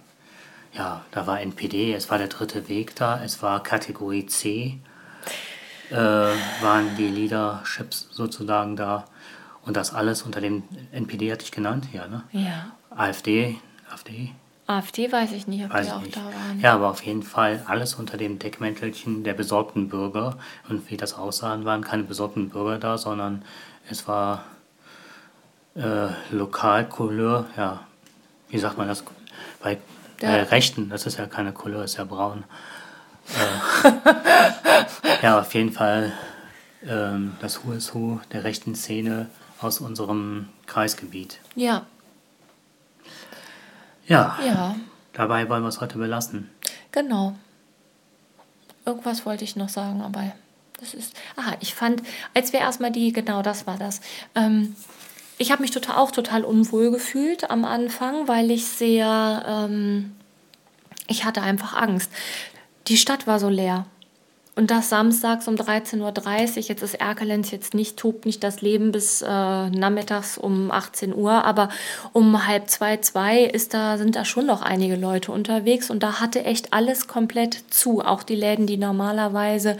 ja, 0.72 1.04
da 1.10 1.26
war 1.26 1.40
NPD, 1.40 1.94
es 1.94 2.10
war 2.10 2.18
der 2.18 2.28
dritte 2.28 2.68
Weg 2.68 2.94
da, 2.96 3.22
es 3.22 3.42
war 3.42 3.62
Kategorie 3.62 4.26
C, 4.26 4.78
äh, 5.90 5.94
waren 5.96 6.96
die 6.96 7.08
Leaderships 7.08 8.08
sozusagen 8.10 8.76
da. 8.76 9.04
Und 9.62 9.76
das 9.76 9.92
alles 9.92 10.22
unter 10.22 10.40
dem 10.40 10.62
NPD 10.92 11.32
hatte 11.32 11.44
ich 11.44 11.52
genannt, 11.52 11.88
ja, 11.92 12.06
ne? 12.06 12.22
Ja. 12.32 12.72
AfD, 12.90 13.56
AfD. 13.90 14.32
AfD 14.66 15.10
weiß 15.10 15.32
ich 15.32 15.48
nicht, 15.48 15.64
ob 15.64 15.72
weiß 15.72 15.86
die 15.86 15.92
auch 15.92 16.00
nicht. 16.00 16.16
da 16.16 16.24
waren. 16.24 16.60
Ja, 16.60 16.74
aber 16.74 16.90
auf 16.90 17.02
jeden 17.02 17.24
Fall 17.24 17.62
alles 17.66 17.94
unter 17.94 18.16
dem 18.16 18.38
Deckmäntelchen 18.38 19.24
der 19.24 19.34
besorgten 19.34 19.88
Bürger. 19.88 20.38
Und 20.68 20.88
wie 20.90 20.96
das 20.96 21.14
aussah, 21.14 21.62
waren 21.64 21.82
keine 21.82 22.04
besorgten 22.04 22.50
Bürger 22.50 22.78
da, 22.78 22.96
sondern 22.96 23.44
es 23.88 24.06
war 24.06 24.44
äh, 25.74 26.08
Lokalcouleur, 26.30 27.46
ja, 27.56 27.80
wie 28.48 28.58
sagt 28.58 28.78
man 28.78 28.88
das? 28.88 29.04
Bei, 29.62 29.78
bei 30.20 30.42
Rechten, 30.42 30.88
das 30.88 31.06
ist 31.06 31.18
ja 31.18 31.26
keine 31.26 31.52
Couleur, 31.52 31.84
ist 31.84 31.96
ja 31.96 32.04
braun. 32.04 32.44
Äh, 33.84 33.92
ja, 35.22 35.40
auf 35.40 35.54
jeden 35.54 35.72
Fall 35.72 36.12
ähm, 36.86 37.36
das 37.40 37.64
Who 37.64 37.72
is 37.72 37.94
Who 37.94 38.20
der 38.32 38.44
rechten 38.44 38.74
Szene 38.74 39.28
aus 39.60 39.80
unserem 39.80 40.48
Kreisgebiet. 40.66 41.40
Ja. 41.54 41.86
Ja. 44.06 44.38
Ja. 44.44 44.76
Dabei 45.12 45.48
wollen 45.48 45.62
wir 45.62 45.68
es 45.68 45.80
heute 45.80 45.98
belassen. 45.98 46.50
Genau. 46.92 47.36
Irgendwas 48.84 49.26
wollte 49.26 49.44
ich 49.44 49.56
noch 49.56 49.68
sagen, 49.68 50.00
aber 50.00 50.32
das 50.80 50.94
ist. 50.94 51.14
Aha, 51.36 51.56
ich 51.60 51.74
fand, 51.74 52.02
als 52.34 52.52
wir 52.52 52.60
erstmal 52.60 52.90
die, 52.90 53.12
genau 53.12 53.42
das 53.42 53.66
war 53.66 53.76
das. 53.76 54.00
Ähm, 54.34 54.74
ich 55.40 55.50
habe 55.50 55.62
mich 55.62 55.70
total, 55.70 55.96
auch 55.96 56.10
total 56.10 56.44
unwohl 56.44 56.90
gefühlt 56.90 57.50
am 57.50 57.64
Anfang, 57.64 58.28
weil 58.28 58.50
ich 58.50 58.66
sehr. 58.66 59.42
Ähm, 59.48 60.12
ich 61.08 61.24
hatte 61.24 61.40
einfach 61.40 61.74
Angst. 61.74 62.12
Die 62.88 62.98
Stadt 62.98 63.26
war 63.26 63.40
so 63.40 63.48
leer. 63.48 63.86
Und 64.54 64.70
das 64.70 64.90
samstags 64.90 65.48
um 65.48 65.54
13.30 65.54 66.56
Uhr. 66.56 66.62
Jetzt 66.64 66.82
ist 66.82 66.94
Erkelenz 66.94 67.50
jetzt 67.52 67.72
nicht, 67.72 67.96
tobt 67.96 68.26
nicht 68.26 68.44
das 68.44 68.60
Leben 68.60 68.92
bis 68.92 69.22
äh, 69.22 69.26
nachmittags 69.26 70.36
um 70.36 70.70
18 70.70 71.14
Uhr, 71.14 71.42
aber 71.44 71.70
um 72.12 72.46
halb 72.46 72.68
zwei, 72.68 72.98
zwei 72.98 73.44
ist 73.44 73.72
da, 73.72 73.96
sind 73.96 74.16
da 74.16 74.26
schon 74.26 74.44
noch 74.44 74.60
einige 74.60 74.96
Leute 74.96 75.32
unterwegs 75.32 75.88
und 75.88 76.02
da 76.02 76.20
hatte 76.20 76.44
echt 76.44 76.74
alles 76.74 77.08
komplett 77.08 77.64
zu. 77.70 78.02
Auch 78.02 78.22
die 78.22 78.36
Läden, 78.36 78.66
die 78.66 78.76
normalerweise 78.76 79.78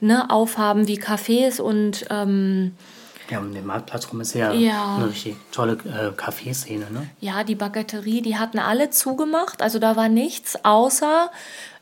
ne, 0.00 0.28
aufhaben 0.28 0.86
wie 0.86 1.00
Cafés 1.00 1.62
und 1.62 2.04
ähm, 2.10 2.72
ja, 3.30 3.38
um 3.38 3.52
den 3.52 3.66
Marktplatz 3.66 4.10
rum 4.10 4.20
ist 4.20 4.34
ja, 4.34 4.52
ja. 4.52 4.96
eine 4.96 5.08
richtig 5.08 5.36
tolle 5.52 5.72
äh, 5.72 6.12
Kaffeeszene, 6.16 6.90
ne? 6.90 7.10
Ja, 7.20 7.44
die 7.44 7.54
Baguetterie, 7.54 8.22
die 8.22 8.36
hatten 8.36 8.58
alle 8.58 8.90
zugemacht. 8.90 9.62
Also 9.62 9.78
da 9.78 9.96
war 9.96 10.08
nichts, 10.08 10.64
außer 10.64 11.30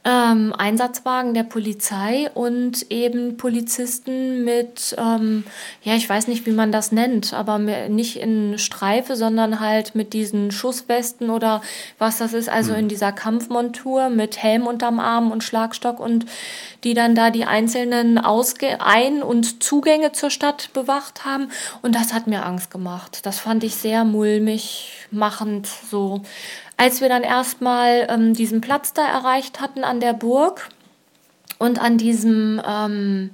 ähm, 0.06 0.54
Einsatzwagen 0.56 1.34
der 1.34 1.42
Polizei 1.42 2.30
und 2.32 2.92
eben 2.92 3.36
Polizisten 3.36 4.44
mit, 4.44 4.94
ähm, 4.98 5.42
ja, 5.82 5.96
ich 5.96 6.08
weiß 6.08 6.28
nicht, 6.28 6.46
wie 6.46 6.52
man 6.52 6.70
das 6.70 6.92
nennt, 6.92 7.34
aber 7.34 7.58
nicht 7.58 8.16
in 8.20 8.56
Streife, 8.56 9.16
sondern 9.16 9.58
halt 9.58 9.96
mit 9.96 10.12
diesen 10.12 10.52
Schusswesten 10.52 11.28
oder 11.28 11.60
was 11.98 12.18
das 12.18 12.34
ist, 12.34 12.48
also 12.48 12.72
mhm. 12.72 12.78
in 12.78 12.88
dieser 12.88 13.10
Kampfmontur 13.10 14.08
mit 14.08 14.40
Helm 14.40 14.68
unterm 14.68 15.00
Arm 15.00 15.32
und 15.32 15.42
Schlagstock 15.42 15.98
und 15.98 16.24
die 16.84 16.94
dann 16.94 17.16
da 17.16 17.30
die 17.30 17.44
einzelnen 17.44 18.16
Ausge 18.18 18.80
Ein- 18.80 19.24
und 19.24 19.60
Zugänge 19.60 20.12
zur 20.12 20.30
Stadt 20.30 20.72
bewacht 20.72 21.24
haben. 21.24 21.48
Und 21.82 21.96
das 21.96 22.12
hat 22.12 22.28
mir 22.28 22.46
Angst 22.46 22.70
gemacht. 22.70 23.26
Das 23.26 23.40
fand 23.40 23.64
ich 23.64 23.74
sehr 23.74 24.04
mulmig 24.04 24.92
machend 25.10 25.66
so. 25.66 26.22
Als 26.76 27.00
wir 27.00 27.08
dann 27.08 27.22
erstmal 27.22 28.06
ähm, 28.10 28.34
diesen 28.34 28.60
Platz 28.60 28.92
da 28.92 29.06
erreicht 29.06 29.60
hatten 29.60 29.84
an 29.84 30.00
der 30.00 30.12
Burg 30.12 30.68
und 31.58 31.80
an 31.80 31.96
diesem 31.98 32.60
ähm, 32.66 33.30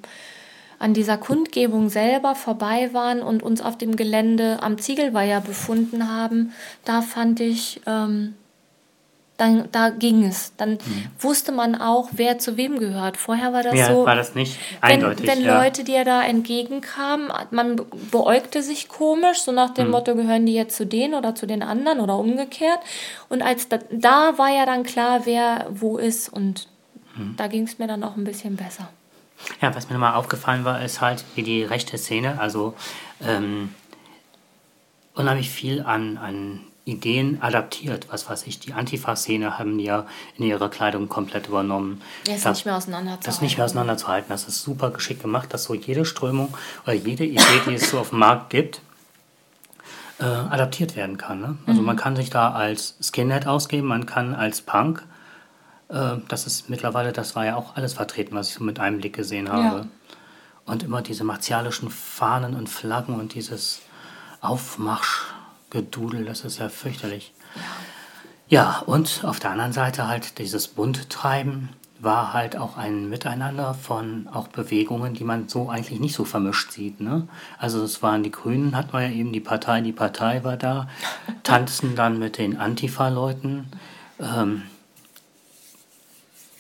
an 0.79 0.95
dieser 0.95 1.17
Kundgebung 1.17 1.91
selber 1.91 2.35
vorbei 2.35 2.93
waren 2.93 3.23
und 3.23 3.45
uns 3.45 3.63
auf 3.63 3.79
dem 3.79 3.95
Gelände 3.95 4.59
am 4.63 4.79
Ziegelweiher 4.79 5.41
befunden 5.41 6.09
haben, 6.09 6.53
da 6.85 7.03
fand 7.03 7.39
ich 7.39 7.81
ähm, 7.87 8.35
dann 9.43 9.69
da 9.73 9.91
ging 9.91 10.25
es. 10.25 10.55
Dann 10.57 10.73
mhm. 10.73 11.07
wusste 11.19 11.53
man 11.53 11.75
auch, 11.75 12.11
wer 12.13 12.39
zu 12.39 12.57
wem 12.57 12.79
gehört. 12.79 13.17
Vorher 13.17 13.53
war 13.53 13.63
das 13.63 13.75
ja, 13.75 13.89
so. 13.89 14.07
war 14.07 14.15
das 14.15 14.35
nicht 14.35 14.59
eindeutig. 14.81 15.27
Wenn, 15.27 15.39
wenn 15.39 15.45
ja. 15.45 15.63
Leute 15.63 15.85
dir 15.85 16.05
da 16.05 16.23
entgegenkamen, 16.23 17.33
man 17.51 17.81
beäugte 18.11 18.63
sich 18.63 18.89
komisch, 18.89 19.41
so 19.43 19.53
nach 19.53 19.71
dem 19.71 19.87
mhm. 19.87 19.93
Motto, 19.93 20.15
gehören 20.15 20.47
die 20.47 20.55
jetzt 20.55 20.77
zu 20.77 20.87
denen 20.87 21.15
oder 21.15 21.35
zu 21.35 21.47
den 21.47 21.63
anderen 21.63 22.01
oder 22.01 22.17
umgekehrt. 22.19 22.79
Und 23.29 23.43
als 23.43 23.69
da, 23.69 23.79
da 23.91 24.39
war 24.39 24.51
ja 24.51 24.65
dann 24.67 24.85
klar, 24.85 25.23
wer 25.25 25.67
wo 25.71 25.99
ist 25.99 26.29
und 26.29 26.69
mhm. 27.17 27.35
da 27.37 27.49
ging 27.49 27.65
es 27.65 27.79
mir 27.79 27.89
dann 27.89 28.05
auch 28.05 28.17
ein 28.17 28.25
bisschen 28.25 28.57
besser. 28.57 28.89
Ja, 29.61 29.75
was 29.75 29.89
mir 29.89 29.95
nochmal 29.95 30.15
aufgefallen 30.15 30.65
war, 30.65 30.85
ist 30.85 31.01
halt, 31.01 31.25
wie 31.35 31.43
die 31.43 31.65
rechte 31.65 31.99
Szene, 31.99 32.39
also 32.39 32.75
ähm, 33.27 33.75
unheimlich 35.15 35.51
viel 35.51 35.83
an, 35.83 36.17
an 36.17 36.61
Ideen 36.85 37.41
adaptiert. 37.41 38.09
Was 38.11 38.29
weiß 38.29 38.47
ich, 38.47 38.59
die 38.59 38.73
Antifa-Szene 38.73 39.59
haben 39.59 39.79
ja 39.79 40.07
in 40.37 40.45
ihrer 40.45 40.69
Kleidung 40.69 41.09
komplett 41.09 41.49
übernommen. 41.49 42.03
Ja, 42.27 42.35
ist 42.35 42.45
das, 42.45 42.59
nicht 42.59 42.67
mehr 42.67 42.77
auseinanderzuhalten. 42.77 43.25
Das 43.25 43.35
ist 43.37 43.43
nicht 43.43 43.57
mehr 43.57 43.65
auseinanderzuhalten. 43.67 44.29
Das 44.29 44.49
ist 44.49 44.63
super 44.63 44.91
geschickt 44.91 45.23
gemacht, 45.23 45.55
dass 45.55 45.65
so 45.65 45.75
jede 45.75 46.05
Strömung 46.05 46.53
oder 46.85 46.95
jede 46.95 47.25
Idee, 47.25 47.61
die 47.67 47.75
es 47.75 47.91
so 47.91 48.01
auf 48.01 48.11
dem 48.11 48.19
Markt 48.19 48.51
gibt, 48.51 48.81
äh, 50.19 50.25
adaptiert 50.25 50.97
werden 50.97 51.19
kann. 51.19 51.41
Ne? 51.41 51.57
Also 51.67 51.81
mhm. 51.81 51.87
man 51.87 51.97
kann 51.97 52.17
sich 52.17 52.31
da 52.31 52.51
als 52.51 52.97
Skinhead 53.01 53.47
ausgeben, 53.47 53.87
man 53.87 54.07
kann 54.07 54.35
als 54.35 54.61
Punk. 54.61 55.05
Äh, 55.89 56.17
das 56.27 56.47
ist 56.49 56.69
mittlerweile, 56.69 57.13
das 57.13 57.37
war 57.37 57.47
ja 57.47 57.55
auch 57.55 57.77
alles 57.77 57.95
vertreten, 57.95 58.35
was 58.35 58.49
ich 58.49 58.55
so 58.55 58.65
mit 58.65 58.81
einem 58.81 58.99
Blick 58.99 59.15
gesehen 59.15 59.51
habe. 59.51 59.79
Ja. 59.79 59.87
Und 60.65 60.83
immer 60.83 61.03
diese 61.03 61.23
martialischen 61.23 61.91
Fahnen 61.91 62.55
und 62.57 62.69
Flaggen 62.69 63.15
und 63.15 63.35
dieses 63.35 63.83
Aufmarsch 64.41 65.27
Gedudel, 65.73 66.27
das 66.27 66.45
ist 66.45 66.59
ja 66.59 66.69
fürchterlich. 66.69 67.33
Ja. 68.47 68.83
und 68.85 69.25
auf 69.25 69.41
der 69.41 69.51
anderen 69.51 69.73
Seite 69.73 70.07
halt 70.07 70.39
dieses 70.39 70.69
Bundtreiben 70.69 71.71
war 71.99 72.35
halt 72.35 72.57
auch 72.57 72.77
ein 72.77 73.09
Miteinander 73.09 73.73
von 73.73 74.29
auch 74.31 74.49
Bewegungen, 74.49 75.15
die 75.15 75.25
man 75.25 75.49
so 75.49 75.71
eigentlich 75.71 76.01
nicht 76.01 76.15
so 76.15 76.25
vermischt 76.27 76.73
sieht. 76.73 77.01
Ne? 77.01 77.27
Also 77.59 77.83
es 77.83 78.03
waren 78.03 78.23
die 78.23 78.31
Grünen, 78.31 78.77
hatten 78.77 78.93
wir 78.93 79.03
ja 79.03 79.13
eben 79.13 79.33
die 79.33 79.41
Partei, 79.41 79.81
die 79.81 79.93
Partei 79.93 80.45
war 80.45 80.59
da, 80.59 80.89
tanzen 81.43 81.95
dann 81.95 82.19
mit 82.19 82.37
den 82.37 82.59
Antifa-Leuten. 82.59 83.69
Ähm, 84.21 84.63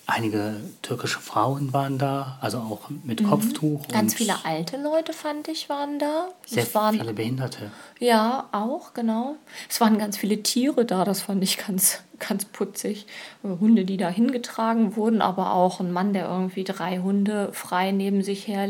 Einige 0.07 0.57
türkische 0.82 1.20
Frauen 1.20 1.72
waren 1.72 1.96
da, 1.96 2.36
also 2.40 2.59
auch 2.59 2.90
mit 3.05 3.22
mhm. 3.22 3.28
Kopftuch. 3.28 3.86
Ganz 3.88 4.14
viele 4.14 4.44
alte 4.44 4.76
Leute, 4.76 5.12
fand 5.12 5.46
ich, 5.46 5.68
waren 5.68 6.00
da. 6.00 6.28
Sehr 6.44 6.64
es 6.64 6.74
waren, 6.74 6.98
viele 6.98 7.14
Behinderte. 7.14 7.70
Ja, 8.00 8.48
auch, 8.50 8.94
genau. 8.94 9.36
Es 9.70 9.80
waren 9.80 9.98
ganz 9.98 10.16
viele 10.16 10.42
Tiere 10.42 10.84
da, 10.84 11.05
das 11.05 11.22
fand 11.22 11.42
ich 11.44 11.57
ganz, 11.57 12.00
ganz 12.18 12.44
putzig. 12.46 13.07
Hunde, 13.44 13.84
die 13.84 13.96
da 13.96 14.09
hingetragen 14.09 14.96
wurden, 14.96 15.22
aber 15.22 15.55
auch 15.55 15.78
ein 15.78 15.92
Mann, 15.92 16.12
der 16.12 16.28
irgendwie 16.28 16.64
drei 16.64 16.98
Hunde 16.98 17.53
frei 17.53 17.92
neben 17.92 18.24
sich 18.24 18.48
her 18.48 18.68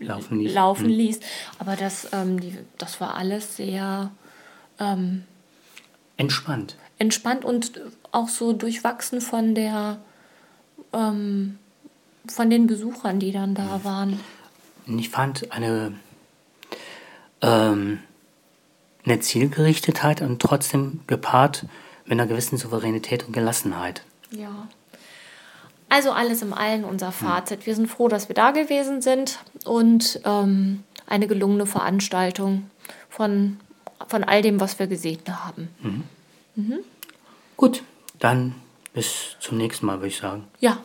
laufen 0.00 0.40
ließ. 0.40 0.52
Laufen 0.52 0.86
mhm. 0.86 0.92
ließ. 0.92 1.20
Aber 1.60 1.76
das, 1.76 2.08
ähm, 2.12 2.40
die, 2.40 2.58
das 2.78 3.00
war 3.00 3.14
alles 3.14 3.56
sehr 3.56 4.10
ähm, 4.80 5.22
entspannt. 6.16 6.76
Entspannt 6.98 7.44
und 7.44 7.80
auch 8.10 8.28
so 8.28 8.52
durchwachsen 8.52 9.20
von 9.20 9.54
der 9.54 9.98
ähm, 10.94 11.58
von 12.28 12.50
den 12.50 12.66
Besuchern, 12.66 13.18
die 13.18 13.32
dann 13.32 13.54
da 13.54 13.80
waren. 13.82 14.20
Ich 14.86 15.10
fand 15.10 15.52
eine, 15.52 15.92
ähm, 17.42 17.98
eine 19.04 19.20
Zielgerichtetheit 19.20 20.22
und 20.22 20.40
trotzdem 20.40 21.00
gepaart 21.06 21.66
mit 22.04 22.12
einer 22.12 22.26
gewissen 22.26 22.58
Souveränität 22.58 23.26
und 23.26 23.32
Gelassenheit. 23.32 24.02
Ja. 24.30 24.68
Also 25.88 26.12
alles 26.12 26.42
im 26.42 26.52
Allen 26.52 26.84
unser 26.84 27.12
Fazit. 27.12 27.66
Wir 27.66 27.74
sind 27.74 27.86
froh, 27.86 28.08
dass 28.08 28.28
wir 28.28 28.34
da 28.34 28.50
gewesen 28.50 29.00
sind 29.00 29.38
und 29.64 30.20
ähm, 30.24 30.82
eine 31.06 31.28
gelungene 31.28 31.66
Veranstaltung 31.66 32.68
von, 33.08 33.58
von 34.08 34.24
all 34.24 34.42
dem, 34.42 34.60
was 34.60 34.78
wir 34.78 34.86
gesehen 34.86 35.20
haben. 35.28 35.68
Mhm. 35.82 36.04
Mhm. 36.56 36.78
Gut, 37.56 37.82
dann 38.18 38.54
bis 38.94 39.36
zum 39.40 39.58
nächsten 39.58 39.84
Mal, 39.84 39.98
würde 39.98 40.08
ich 40.08 40.16
sagen. 40.16 40.44
Ja. 40.60 40.78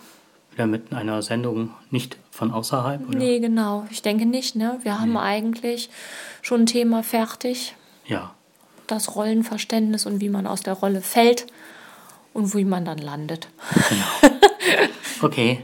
Wieder 0.52 0.68
mit 0.68 0.92
einer 0.92 1.22
Sendung 1.22 1.72
nicht 1.92 2.18
von 2.32 2.52
außerhalb? 2.52 3.08
Oder? 3.08 3.18
Nee, 3.18 3.40
genau. 3.40 3.88
Ich 3.92 4.02
denke 4.02 4.26
nicht. 4.26 4.56
Ne? 4.56 4.80
Wir 4.84 5.00
haben 5.00 5.14
nee. 5.14 5.20
eigentlich 5.20 5.90
schon 6.42 6.62
ein 6.62 6.66
Thema 6.66 7.04
fertig. 7.04 7.76
Ja. 8.06 8.34
Das 8.88 9.16
Rollenverständnis 9.16 10.06
und 10.06 10.20
wie 10.20 10.30
man 10.30 10.48
aus 10.48 10.62
der 10.62 10.74
Rolle 10.74 11.02
fällt 11.02 11.48
und 12.34 12.54
wie 12.56 12.66
man 12.66 12.84
dann 12.84 12.98
landet. 12.98 13.48
Genau. 13.90 14.36
Okay. 15.22 15.60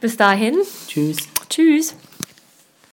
Bis 0.00 0.16
dahin. 0.16 0.54
Tschüss. 0.86 1.16
Tschüss. 1.48 1.96